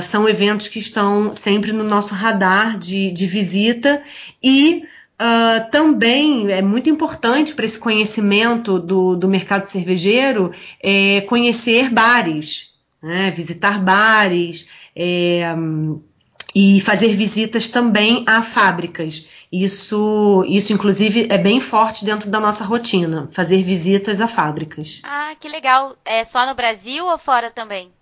são 0.01 0.27
eventos 0.27 0.69
que 0.69 0.79
estão 0.79 1.35
sempre 1.35 1.71
no 1.71 1.85
nosso 1.85 2.15
radar 2.15 2.79
de, 2.79 3.11
de 3.11 3.27
visita 3.27 4.03
e 4.43 4.87
Uh, 5.23 5.71
também 5.71 6.51
é 6.51 6.61
muito 6.61 6.91
importante 6.91 7.55
para 7.55 7.65
esse 7.65 7.79
conhecimento 7.79 8.77
do, 8.77 9.15
do 9.15 9.29
mercado 9.29 9.65
cervejeiro 9.67 10.53
é, 10.83 11.21
conhecer 11.21 11.91
bares, 11.91 12.75
né? 13.01 13.31
visitar 13.31 13.79
bares 13.79 14.69
é, 14.97 15.55
e 16.53 16.81
fazer 16.81 17.15
visitas 17.15 17.69
também 17.69 18.25
a 18.27 18.43
fábricas. 18.43 19.29
Isso, 19.53 20.45
isso, 20.49 20.73
inclusive, 20.73 21.29
é 21.31 21.39
bem 21.39 21.61
forte 21.61 22.05
dentro 22.05 22.29
da 22.29 22.41
nossa 22.41 22.65
rotina, 22.65 23.29
fazer 23.31 23.63
visitas 23.63 24.21
a 24.21 24.27
fábricas. 24.27 25.03
Ah, 25.05 25.37
que 25.39 25.49
legal. 25.49 25.95
É 26.05 26.25
só 26.25 26.45
no 26.47 26.55
Brasil 26.57 27.05
ou 27.07 27.17
fora 27.17 27.49
também? 27.49 27.93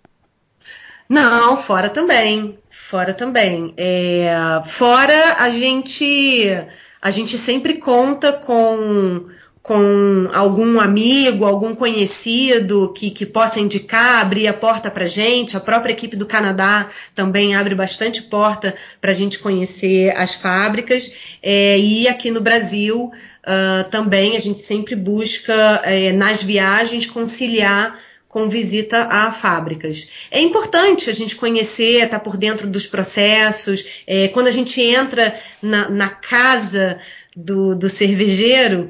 Não, 1.11 1.57
fora 1.57 1.89
também. 1.89 2.57
Fora 2.69 3.13
também. 3.13 3.73
É, 3.75 4.31
fora 4.63 5.35
a 5.39 5.49
gente 5.49 6.47
a 7.01 7.11
gente 7.11 7.37
sempre 7.37 7.73
conta 7.73 8.31
com, 8.31 9.25
com 9.61 10.29
algum 10.33 10.79
amigo, 10.79 11.43
algum 11.43 11.75
conhecido 11.75 12.93
que, 12.93 13.11
que 13.11 13.25
possa 13.25 13.59
indicar, 13.59 14.21
abrir 14.21 14.47
a 14.47 14.53
porta 14.53 14.89
para 14.89 15.05
gente. 15.05 15.57
A 15.57 15.59
própria 15.59 15.91
equipe 15.91 16.15
do 16.15 16.25
Canadá 16.25 16.89
também 17.13 17.55
abre 17.57 17.75
bastante 17.75 18.21
porta 18.21 18.73
para 19.01 19.11
a 19.11 19.13
gente 19.13 19.37
conhecer 19.37 20.15
as 20.15 20.35
fábricas. 20.35 21.13
É, 21.43 21.77
e 21.77 22.07
aqui 22.07 22.31
no 22.31 22.39
Brasil 22.39 23.11
uh, 23.43 23.89
também 23.89 24.37
a 24.37 24.39
gente 24.39 24.59
sempre 24.59 24.95
busca, 24.95 25.81
é, 25.83 26.13
nas 26.13 26.41
viagens, 26.41 27.05
conciliar 27.05 27.99
com 28.31 28.47
visita 28.47 29.07
a 29.09 29.29
fábricas. 29.31 30.07
É 30.31 30.39
importante 30.39 31.09
a 31.09 31.13
gente 31.13 31.35
conhecer, 31.35 32.05
estar 32.05 32.17
tá 32.17 32.19
por 32.19 32.37
dentro 32.37 32.65
dos 32.65 32.87
processos. 32.87 34.03
É, 34.07 34.29
quando 34.29 34.47
a 34.47 34.51
gente 34.51 34.81
entra 34.81 35.37
na, 35.61 35.89
na 35.89 36.09
casa 36.09 36.97
do, 37.35 37.75
do 37.75 37.89
cervejeiro, 37.89 38.87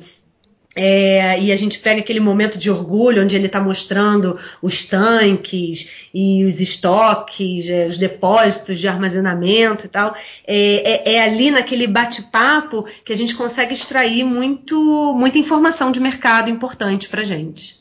é, 0.75 1.41
e 1.41 1.51
a 1.51 1.55
gente 1.55 1.79
pega 1.79 1.99
aquele 1.99 2.19
momento 2.19 2.57
de 2.57 2.69
orgulho 2.69 3.23
onde 3.23 3.35
ele 3.35 3.47
está 3.47 3.59
mostrando 3.59 4.39
os 4.61 4.85
tanques 4.85 5.89
e 6.13 6.45
os 6.45 6.61
estoques, 6.61 7.67
é, 7.67 7.87
os 7.87 7.97
depósitos 7.97 8.79
de 8.79 8.87
armazenamento 8.87 9.87
e 9.87 9.89
tal. 9.89 10.15
É, 10.45 11.09
é, 11.09 11.15
é 11.15 11.23
ali 11.23 11.49
naquele 11.49 11.87
bate-papo 11.87 12.85
que 13.03 13.11
a 13.11 13.15
gente 13.15 13.35
consegue 13.35 13.73
extrair 13.73 14.23
muito, 14.23 15.13
muita 15.17 15.39
informação 15.39 15.91
de 15.91 15.99
mercado 15.99 16.49
importante 16.49 17.09
para 17.09 17.23
gente. 17.23 17.80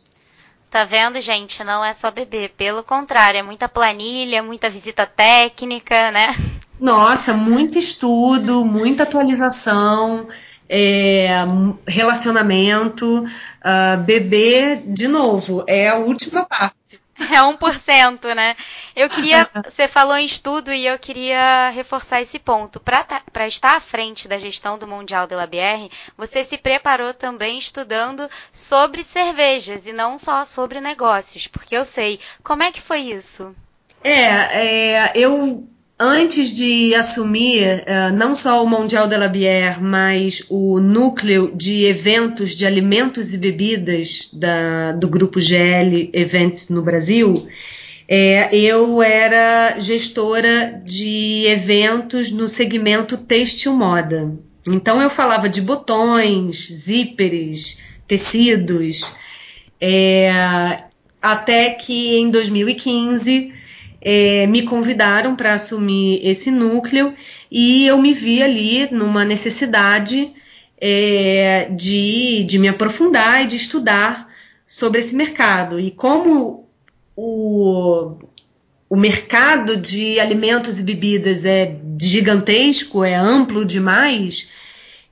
Tá 0.71 0.85
vendo, 0.85 1.21
gente? 1.21 1.65
Não 1.65 1.85
é 1.85 1.93
só 1.93 2.11
beber. 2.11 2.51
Pelo 2.57 2.85
contrário, 2.85 3.39
é 3.39 3.43
muita 3.43 3.69
planilha, 3.69 4.43
muita 4.43 4.71
visita 4.71 5.05
técnica, 5.05 6.13
né? 6.13 6.29
Nossa, 6.79 7.35
muito 7.35 7.77
estudo, 7.77 8.65
muita 8.65 9.03
atualização 9.03 10.29
é, 10.73 11.31
relacionamento, 11.87 13.25
uh, 13.25 14.01
bebê, 14.05 14.77
de 14.77 15.09
novo, 15.09 15.65
é 15.67 15.89
a 15.89 15.97
última 15.97 16.45
parte. 16.45 16.80
É 17.33 17.41
1%, 17.41 18.35
né? 18.35 18.57
Eu 18.95 19.09
queria. 19.09 19.49
Você 19.65 19.87
falou 19.87 20.17
em 20.17 20.25
estudo 20.25 20.73
e 20.73 20.87
eu 20.87 20.99
queria 20.99 21.71
reforçar 21.71 22.21
esse 22.21 22.39
ponto. 22.39 22.81
Para 22.81 23.47
estar 23.47 23.77
à 23.77 23.81
frente 23.81 24.27
da 24.27 24.39
gestão 24.39 24.79
do 24.79 24.87
Mundial 24.87 25.27
de 25.27 25.35
la 25.35 25.47
Bière, 25.47 25.91
você 26.17 26.45
se 26.45 26.59
preparou 26.59 27.15
também 27.15 27.59
estudando 27.59 28.29
sobre 28.53 29.05
cervejas 29.05 29.87
e 29.87 29.93
não 29.93 30.19
só 30.19 30.45
sobre 30.45 30.81
negócios, 30.81 31.47
porque 31.47 31.77
eu 31.77 31.85
sei. 31.85 32.21
Como 32.43 32.63
é 32.63 32.73
que 32.73 32.81
foi 32.81 33.01
isso? 33.01 33.55
É, 34.03 35.07
é 35.07 35.13
eu 35.15 35.69
antes 36.01 36.51
de 36.51 36.95
assumir 36.95 37.63
uh, 37.83 38.17
não 38.17 38.35
só 38.35 38.65
o 38.65 38.67
Mundial 38.67 39.07
de 39.07 39.19
la 39.19 39.29
Bière, 39.29 39.83
mas 39.83 40.43
o 40.49 40.81
núcleo 40.81 41.53
de 41.55 41.85
eventos 41.85 42.57
de 42.57 42.65
alimentos 42.65 43.35
e 43.35 43.39
bebidas 43.39 44.31
da, 44.33 44.93
do 44.93 45.07
grupo 45.07 45.39
GL 45.39 46.09
Events 46.15 46.71
no 46.71 46.81
Brasil, 46.81 47.47
é, 48.09 48.57
eu 48.57 49.03
era 49.03 49.79
gestora 49.79 50.81
de 50.85 51.45
eventos 51.47 52.31
no 52.31 52.49
segmento 52.49 53.19
têxtil 53.19 53.75
moda. 53.75 54.33
Então 54.67 55.03
eu 55.03 55.11
falava 55.11 55.51
de 55.51 55.61
botões, 55.61 56.67
zíperes, 56.73 57.79
tecidos, 58.09 59.15
é, 59.79 60.83
até 61.21 61.71
que 61.71 62.17
em 62.17 62.31
2015 62.31 63.60
é, 64.01 64.47
me 64.47 64.63
convidaram 64.63 65.37
para 65.37 65.55
assumir 65.55 66.21
esse 66.23 66.51
núcleo 66.51 67.15
e 67.51 67.87
eu 67.87 68.01
me 68.01 68.13
vi 68.13 68.43
ali 68.43 68.89
numa 68.91 69.25
necessidade 69.25 70.33
é, 70.81 71.69
de, 71.71 72.45
de 72.45 72.59
me 72.59 72.69
aprofundar 72.69 73.45
e 73.45 73.47
de 73.47 73.57
estudar 73.57 74.29
sobre 74.67 75.01
esse 75.01 75.15
mercado. 75.15 75.79
E 75.79 75.91
como 75.91 76.67
o, 77.15 78.17
o 78.89 78.97
mercado 78.97 79.77
de 79.77 80.19
alimentos 80.19 80.81
e 80.81 80.83
bebidas 80.83 81.45
é 81.45 81.77
gigantesco, 82.01 83.05
é 83.05 83.15
amplo 83.15 83.65
demais, 83.65 84.49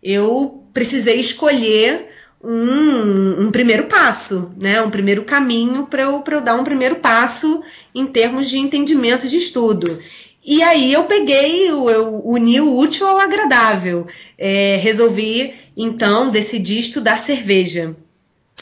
eu 0.03 0.65
precisei 0.73 1.21
escolher 1.21 2.09
um, 2.43 3.47
um 3.47 3.51
primeiro 3.51 3.87
passo, 3.87 4.55
né? 4.61 4.81
um 4.81 4.91
primeiro 4.91 5.25
caminho 5.25 5.87
para 5.87 6.03
eu, 6.03 6.23
eu 6.27 6.41
dar 6.41 6.55
um 6.55 6.65
primeiro 6.65 6.97
passo 6.97 7.63
em 7.95 8.07
termos 8.07 8.49
de 8.49 8.59
entendimento 8.59 9.29
de 9.29 9.37
estudo. 9.37 9.99
E 10.45 10.63
aí 10.63 10.93
eu 10.93 11.05
peguei, 11.05 11.69
eu 11.69 12.23
uni 12.25 12.61
o 12.61 12.77
útil 12.77 13.07
ao 13.07 13.19
agradável. 13.19 14.07
É, 14.39 14.79
resolvi, 14.81 15.53
então, 15.77 16.31
decidir 16.31 16.79
estudar 16.79 17.19
cerveja. 17.19 17.95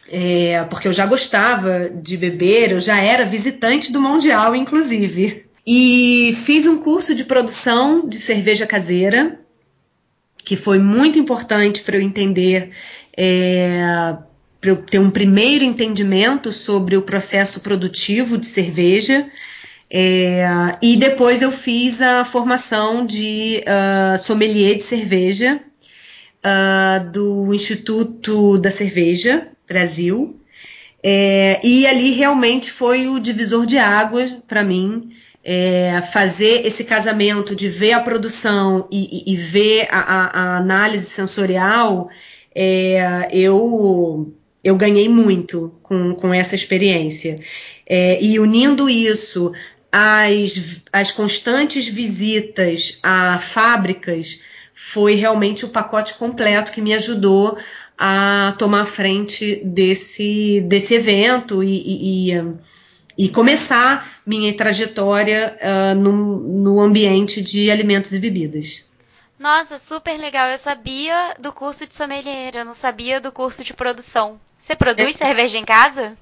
É, 0.09 0.65
porque 0.65 0.89
eu 0.89 0.93
já 0.93 1.07
gostava 1.07 1.91
de 1.91 2.17
beber, 2.17 2.73
eu 2.73 2.81
já 2.81 3.01
era 3.01 3.25
visitante 3.25 3.93
do 3.93 4.01
Mundial, 4.01 4.55
inclusive. 4.57 5.45
E 5.67 6.37
fiz 6.45 6.67
um 6.67 6.79
curso 6.79 7.15
de 7.15 7.25
produção 7.25 8.09
de 8.09 8.19
cerveja 8.19 8.67
caseira, 8.67 9.41
que 10.45 10.57
foi 10.57 10.79
muito 10.79 11.19
importante 11.19 11.83
para 11.83 11.97
eu 11.97 12.03
entender 12.03 12.71
é, 13.16 14.16
para 14.61 14.70
eu 14.70 14.76
ter 14.76 14.98
um 14.98 15.11
primeiro 15.11 15.64
entendimento 15.64 16.52
sobre 16.52 16.96
o 16.96 17.02
processo 17.02 17.61
produtivo 17.61 18.37
de 18.37 18.46
cerveja. 18.46 19.26
É, 19.90 20.46
e 20.83 20.96
depois 20.96 21.42
eu 21.42 21.52
fiz 21.52 22.02
a 22.02 22.24
formação 22.24 23.07
de 23.07 23.62
uh, 23.62 24.18
sommelier 24.18 24.76
de 24.76 24.83
cerveja 24.83 25.61
uh, 26.44 27.11
do 27.11 27.55
Instituto 27.55 28.59
da 28.59 28.70
Cerveja 28.70 29.48
Brasil. 29.66 30.40
É, 31.02 31.61
e 31.62 31.87
ali 31.87 32.11
realmente 32.11 32.72
foi 32.72 33.07
o 33.07 33.20
divisor 33.20 33.64
de 33.64 33.79
águas 33.79 34.35
para 34.48 34.64
mim. 34.64 35.11
É, 35.48 36.02
fazer 36.12 36.66
esse 36.66 36.83
casamento 36.83 37.55
de 37.55 37.68
ver 37.68 37.92
a 37.92 38.00
produção 38.00 38.88
e, 38.90 39.22
e, 39.24 39.33
e 39.33 39.37
ver 39.37 39.87
a, 39.92 40.00
a, 40.00 40.26
a, 40.26 40.57
análise 40.57 41.07
sensorial, 41.07 42.09
é, 42.57 43.29
eu 43.31 44.33
eu 44.64 44.75
ganhei 44.75 45.09
muito 45.09 45.75
com, 45.81 46.12
com 46.14 46.35
essa 46.35 46.57
experiência. 46.57 47.38
É, 47.88 48.21
e 48.21 48.40
unindo 48.40 48.88
isso 48.88 49.53
às, 49.92 50.81
às 50.92 51.12
constantes 51.12 51.87
visitas 51.87 52.99
a 53.01 53.38
fábricas, 53.38 54.40
foi 54.75 55.14
realmente 55.14 55.64
o 55.64 55.69
pacote 55.69 56.14
completo 56.14 56.73
que 56.73 56.83
me 56.83 56.92
ajudou 56.95 57.57
a 57.97 58.57
tomar 58.59 58.87
frente 58.87 59.62
desse, 59.64 60.61
desse 60.62 60.95
evento 60.95 61.62
e, 61.62 62.31
e, 62.31 62.42
e 63.16 63.29
começar 63.29 64.21
minha 64.27 64.53
trajetória 64.53 65.57
uh, 65.62 65.95
no, 65.95 66.12
no 66.12 66.81
ambiente 66.81 67.40
de 67.40 67.71
alimentos 67.71 68.12
e 68.12 68.19
bebidas. 68.19 68.85
Nossa, 69.38 69.79
super 69.79 70.16
legal. 70.18 70.49
Eu 70.49 70.59
sabia 70.59 71.35
do 71.38 71.53
curso 71.53 71.87
de 71.87 71.94
sommelier, 71.94 72.55
eu 72.55 72.64
não 72.64 72.72
sabia 72.72 73.20
do 73.20 73.31
curso 73.31 73.62
de 73.62 73.75
produção. 73.75 74.40
Você 74.59 74.75
produz 74.75 75.20
é. 75.20 75.27
cerveja 75.27 75.59
em 75.59 75.64
casa? 75.64 76.16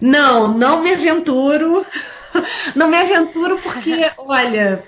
Não, 0.00 0.48
não 0.48 0.82
me 0.82 0.92
aventuro. 0.92 1.86
Não 2.74 2.88
me 2.88 2.98
aventuro 2.98 3.58
porque, 3.62 4.12
olha, 4.18 4.84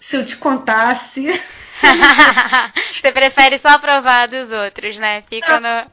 se 0.00 0.16
eu 0.16 0.24
te 0.24 0.36
contasse. 0.36 1.24
Você 3.00 3.12
prefere 3.12 3.60
só 3.60 3.78
provar 3.78 4.26
dos 4.26 4.50
outros, 4.50 4.98
né? 4.98 5.22
Fica 5.30 5.60
no. 5.60 5.90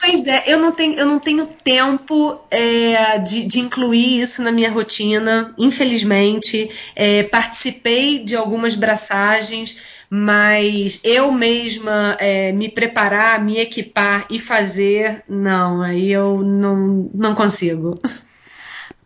Pois 0.00 0.26
é, 0.26 0.44
eu 0.46 0.58
não 0.58 0.70
tenho, 0.70 0.94
eu 0.96 1.06
não 1.06 1.18
tenho 1.18 1.46
tempo 1.46 2.40
é, 2.52 3.18
de, 3.18 3.44
de, 3.44 3.58
incluir 3.58 4.20
isso 4.20 4.42
na 4.42 4.52
minha 4.52 4.70
rotina, 4.70 5.52
infelizmente. 5.58 6.70
É, 6.94 7.24
participei 7.24 8.20
de 8.20 8.36
algumas 8.36 8.76
braçagens, 8.76 9.80
mas 10.10 11.00
eu 11.04 11.30
mesma 11.30 12.16
é, 12.18 12.52
me 12.52 12.68
preparar, 12.68 13.44
me 13.44 13.58
equipar 13.58 14.26
e 14.30 14.38
fazer, 14.38 15.22
não, 15.28 15.82
aí 15.82 16.10
eu 16.10 16.42
não, 16.42 17.10
não 17.14 17.34
consigo. 17.34 18.00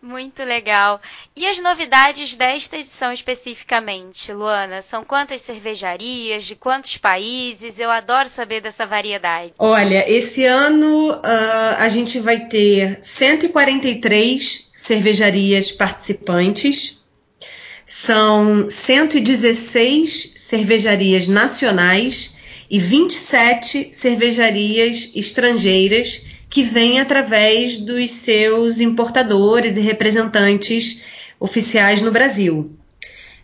Muito 0.02 0.42
legal. 0.42 1.00
E 1.36 1.46
as 1.46 1.58
novidades 1.58 2.34
desta 2.34 2.76
edição 2.76 3.12
especificamente, 3.12 4.32
Luana? 4.32 4.82
São 4.82 5.04
quantas 5.04 5.42
cervejarias, 5.42 6.44
de 6.44 6.56
quantos 6.56 6.96
países? 6.96 7.78
Eu 7.78 7.88
adoro 7.88 8.28
saber 8.28 8.60
dessa 8.60 8.84
variedade. 8.84 9.54
Olha, 9.56 10.04
esse 10.10 10.44
ano 10.44 11.12
uh, 11.12 11.76
a 11.78 11.88
gente 11.88 12.18
vai 12.18 12.46
ter 12.46 12.98
143 13.00 14.72
cervejarias 14.76 15.70
participantes, 15.70 17.01
são 17.94 18.70
116 18.70 20.32
cervejarias 20.36 21.28
nacionais 21.28 22.34
e 22.70 22.78
27 22.78 23.90
cervejarias 23.92 25.12
estrangeiras 25.14 26.24
que 26.48 26.62
vêm 26.62 27.00
através 27.00 27.76
dos 27.76 28.10
seus 28.10 28.80
importadores 28.80 29.76
e 29.76 29.80
representantes 29.80 31.02
oficiais 31.38 32.00
no 32.00 32.10
Brasil. 32.10 32.72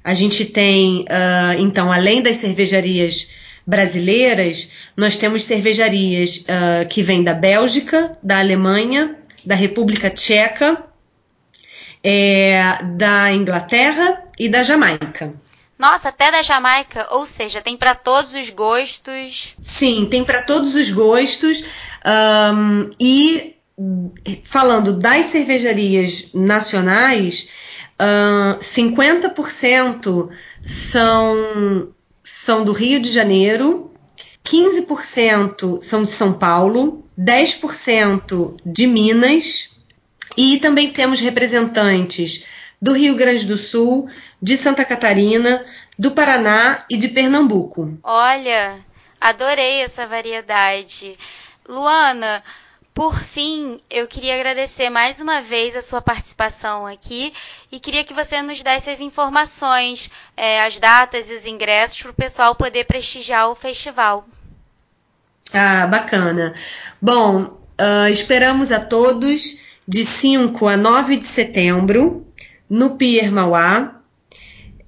A 0.02 0.14
gente 0.14 0.46
tem, 0.46 1.02
uh, 1.02 1.60
então, 1.60 1.92
além 1.92 2.22
das 2.22 2.38
cervejarias 2.38 3.28
brasileiras, 3.66 4.70
nós 4.96 5.18
temos 5.18 5.44
cervejarias 5.44 6.38
uh, 6.38 6.88
que 6.88 7.02
vêm 7.02 7.22
da 7.22 7.34
Bélgica, 7.34 8.16
da 8.22 8.38
Alemanha, 8.38 9.14
da 9.44 9.54
República 9.54 10.08
Tcheca, 10.08 10.87
é, 12.02 12.78
da 12.96 13.32
Inglaterra 13.32 14.22
e 14.38 14.48
da 14.48 14.62
Jamaica. 14.62 15.34
Nossa, 15.78 16.08
até 16.08 16.32
da 16.32 16.42
Jamaica, 16.42 17.06
ou 17.12 17.24
seja, 17.24 17.62
tem 17.62 17.76
para 17.76 17.94
todos 17.94 18.34
os 18.34 18.50
gostos. 18.50 19.56
Sim, 19.62 20.08
tem 20.10 20.24
para 20.24 20.42
todos 20.42 20.74
os 20.74 20.90
gostos. 20.90 21.64
Um, 22.04 22.90
e 22.98 23.54
falando 24.42 24.98
das 24.98 25.26
cervejarias 25.26 26.30
nacionais, 26.34 27.48
uh, 28.00 28.58
50% 28.58 30.30
são, 30.64 31.92
são 32.24 32.64
do 32.64 32.72
Rio 32.72 33.00
de 33.00 33.10
Janeiro, 33.10 33.92
15% 34.44 35.80
são 35.82 36.02
de 36.02 36.10
São 36.10 36.32
Paulo, 36.32 37.04
10% 37.16 38.56
de 38.66 38.86
Minas 38.86 39.67
e 40.38 40.60
também 40.60 40.92
temos 40.92 41.18
representantes 41.18 42.46
do 42.80 42.92
Rio 42.92 43.16
Grande 43.16 43.44
do 43.44 43.56
Sul, 43.56 44.08
de 44.40 44.56
Santa 44.56 44.84
Catarina, 44.84 45.66
do 45.98 46.12
Paraná 46.12 46.84
e 46.88 46.96
de 46.96 47.08
Pernambuco. 47.08 47.98
Olha, 48.04 48.78
adorei 49.20 49.82
essa 49.82 50.06
variedade. 50.06 51.18
Luana, 51.68 52.40
por 52.94 53.18
fim, 53.18 53.80
eu 53.90 54.06
queria 54.06 54.36
agradecer 54.36 54.88
mais 54.90 55.18
uma 55.18 55.42
vez 55.42 55.74
a 55.74 55.82
sua 55.82 56.00
participação 56.00 56.86
aqui 56.86 57.34
e 57.72 57.80
queria 57.80 58.04
que 58.04 58.14
você 58.14 58.40
nos 58.40 58.62
desse 58.62 58.90
as 58.90 59.00
informações, 59.00 60.08
é, 60.36 60.64
as 60.64 60.78
datas 60.78 61.30
e 61.30 61.34
os 61.34 61.46
ingressos 61.46 62.00
para 62.00 62.12
o 62.12 62.14
pessoal 62.14 62.54
poder 62.54 62.84
prestigiar 62.84 63.50
o 63.50 63.56
festival. 63.56 64.24
Ah, 65.52 65.84
bacana. 65.88 66.54
Bom, 67.02 67.58
uh, 67.80 68.08
esperamos 68.08 68.70
a 68.70 68.78
todos 68.78 69.66
de 69.88 70.04
5 70.04 70.68
a 70.68 70.76
9 70.76 71.16
de 71.16 71.24
setembro 71.24 72.26
no 72.68 72.98
Pier 72.98 73.32
Mauá. 73.32 73.94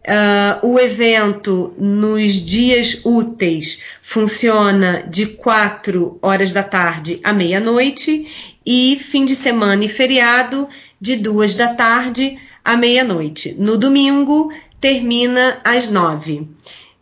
Uh, 0.01 0.67
o 0.67 0.79
evento 0.79 1.75
nos 1.79 2.33
dias 2.33 3.03
úteis 3.05 3.83
funciona 4.03 5.03
de 5.03 5.27
4 5.27 6.19
horas 6.23 6.53
da 6.53 6.63
tarde 6.63 7.21
à 7.23 7.33
meia-noite 7.33 8.27
e 8.65 8.99
fim 8.99 9.25
de 9.25 9.37
semana 9.37 9.85
e 9.85 9.89
feriado 9.89 10.69
de 11.01 11.17
2 11.17 11.55
da 11.55 11.75
tarde 11.75 12.39
à 12.65 12.77
meia-noite. 12.77 13.55
No 13.59 13.77
domingo 13.77 14.51
termina 14.81 15.61
às 15.65 15.91
9. 15.91 16.49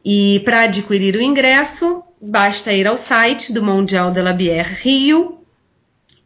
E 0.05 0.41
para 0.45 0.63
adquirir 0.63 1.17
o 1.17 1.23
ingresso, 1.23 2.03
basta 2.21 2.73
ir 2.73 2.87
ao 2.87 2.99
site 2.99 3.53
do 3.53 3.63
Mundial 3.63 4.11
de 4.11 4.23
la 4.23 4.33
Bière 4.33 4.69
Rio 4.83 5.39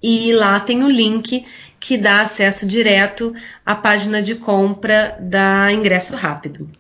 e 0.02 0.32
lá 0.32 0.58
tem 0.58 0.82
o 0.82 0.88
link 0.88 1.44
que 1.82 1.98
dá 1.98 2.20
acesso 2.20 2.64
direto 2.64 3.34
à 3.66 3.74
página 3.74 4.22
de 4.22 4.36
compra 4.36 5.18
da 5.20 5.72
Ingresso 5.72 6.14
Rápido. 6.14 6.70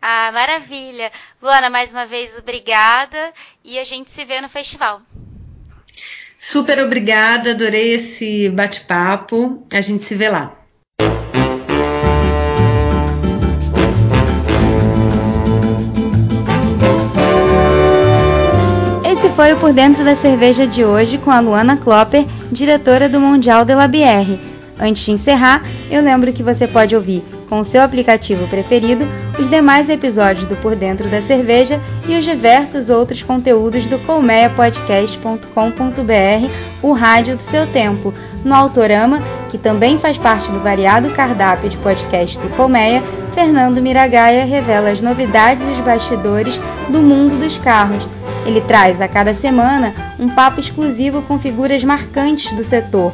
Ah, 0.00 0.32
maravilha! 0.32 1.12
Luana, 1.42 1.68
mais 1.68 1.92
uma 1.92 2.06
vez, 2.06 2.34
obrigada 2.38 3.34
e 3.62 3.78
a 3.78 3.84
gente 3.84 4.10
se 4.10 4.24
vê 4.24 4.40
no 4.40 4.48
festival. 4.48 5.02
Super 6.38 6.78
obrigada, 6.78 7.50
adorei 7.50 7.92
esse 7.92 8.48
bate-papo. 8.48 9.66
A 9.70 9.82
gente 9.82 10.02
se 10.02 10.14
vê 10.14 10.30
lá. 10.30 10.56
Foi 19.34 19.52
o 19.52 19.56
Por 19.56 19.72
Dentro 19.72 20.04
da 20.04 20.14
Cerveja 20.14 20.64
de 20.64 20.84
hoje 20.84 21.18
com 21.18 21.28
a 21.28 21.40
Luana 21.40 21.76
Klopper, 21.76 22.24
diretora 22.52 23.08
do 23.08 23.18
Mundial 23.18 23.64
de 23.64 23.74
la 23.74 23.88
Bière. 23.88 24.38
Antes 24.78 25.04
de 25.04 25.10
encerrar, 25.10 25.60
eu 25.90 26.00
lembro 26.02 26.32
que 26.32 26.42
você 26.42 26.68
pode 26.68 26.94
ouvir, 26.94 27.20
com 27.48 27.58
o 27.58 27.64
seu 27.64 27.82
aplicativo 27.82 28.46
preferido, 28.46 29.04
os 29.36 29.50
demais 29.50 29.88
episódios 29.88 30.46
do 30.46 30.54
Por 30.56 30.76
Dentro 30.76 31.08
da 31.08 31.20
Cerveja 31.20 31.80
e 32.06 32.16
os 32.16 32.24
diversos 32.24 32.88
outros 32.88 33.24
conteúdos 33.24 33.88
do 33.88 33.98
colmeiapodcast.com.br, 34.00 36.50
o 36.80 36.92
rádio 36.92 37.36
do 37.36 37.42
seu 37.42 37.66
tempo. 37.66 38.14
No 38.44 38.54
Autorama, 38.54 39.20
que 39.50 39.58
também 39.58 39.98
faz 39.98 40.16
parte 40.16 40.48
do 40.52 40.60
variado 40.60 41.10
cardápio 41.10 41.68
de 41.68 41.76
podcast 41.78 42.38
do 42.38 42.50
Colmeia, 42.50 43.02
Fernando 43.34 43.82
Miragaia 43.82 44.44
revela 44.44 44.90
as 44.90 45.00
novidades 45.00 45.66
e 45.66 45.72
os 45.72 45.80
bastidores 45.80 46.60
do 46.88 47.02
mundo 47.02 47.36
dos 47.36 47.58
carros 47.58 48.06
ele 48.46 48.60
traz 48.60 49.00
a 49.00 49.08
cada 49.08 49.34
semana 49.34 49.94
um 50.18 50.28
papo 50.28 50.60
exclusivo 50.60 51.22
com 51.22 51.38
figuras 51.38 51.82
marcantes 51.82 52.52
do 52.52 52.64
setor. 52.64 53.12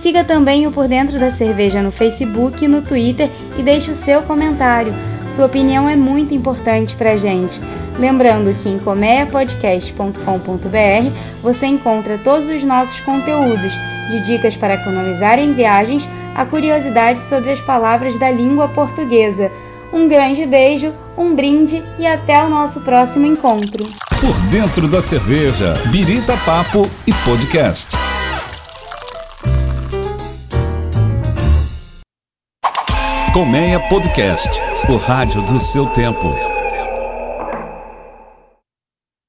Siga 0.00 0.22
também 0.22 0.66
o 0.66 0.72
Por 0.72 0.86
Dentro 0.86 1.18
da 1.18 1.30
Cerveja 1.30 1.82
no 1.82 1.90
Facebook 1.90 2.66
no 2.68 2.82
Twitter 2.82 3.30
e 3.58 3.62
deixe 3.62 3.90
o 3.90 3.94
seu 3.94 4.22
comentário. 4.22 4.94
Sua 5.30 5.46
opinião 5.46 5.88
é 5.88 5.96
muito 5.96 6.34
importante 6.34 6.94
para 6.94 7.12
a 7.12 7.16
gente. 7.16 7.60
Lembrando 7.98 8.54
que 8.62 8.68
em 8.68 8.78
comeapodcast.com.br 8.78 11.10
você 11.42 11.66
encontra 11.66 12.18
todos 12.18 12.48
os 12.48 12.62
nossos 12.62 13.00
conteúdos, 13.00 13.72
de 14.10 14.20
dicas 14.20 14.56
para 14.56 14.74
economizar 14.74 15.38
em 15.38 15.52
viagens 15.52 16.08
a 16.34 16.44
curiosidades 16.44 17.22
sobre 17.22 17.50
as 17.50 17.60
palavras 17.60 18.18
da 18.18 18.30
língua 18.30 18.68
portuguesa. 18.68 19.50
Um 19.92 20.08
grande 20.08 20.46
beijo, 20.46 20.92
um 21.16 21.34
brinde 21.34 21.82
e 21.98 22.06
até 22.06 22.44
o 22.44 22.48
nosso 22.48 22.82
próximo 22.82 23.26
encontro. 23.26 23.84
Por 24.26 24.40
dentro 24.48 24.88
da 24.88 25.00
cerveja, 25.00 25.74
Birita 25.92 26.36
Papo 26.38 26.90
e 27.06 27.12
Podcast. 27.24 27.96
Colmeia 33.32 33.78
Podcast, 33.88 34.60
o 34.88 34.96
rádio 34.96 35.42
do 35.42 35.60
seu 35.60 35.86
tempo. 35.86 36.34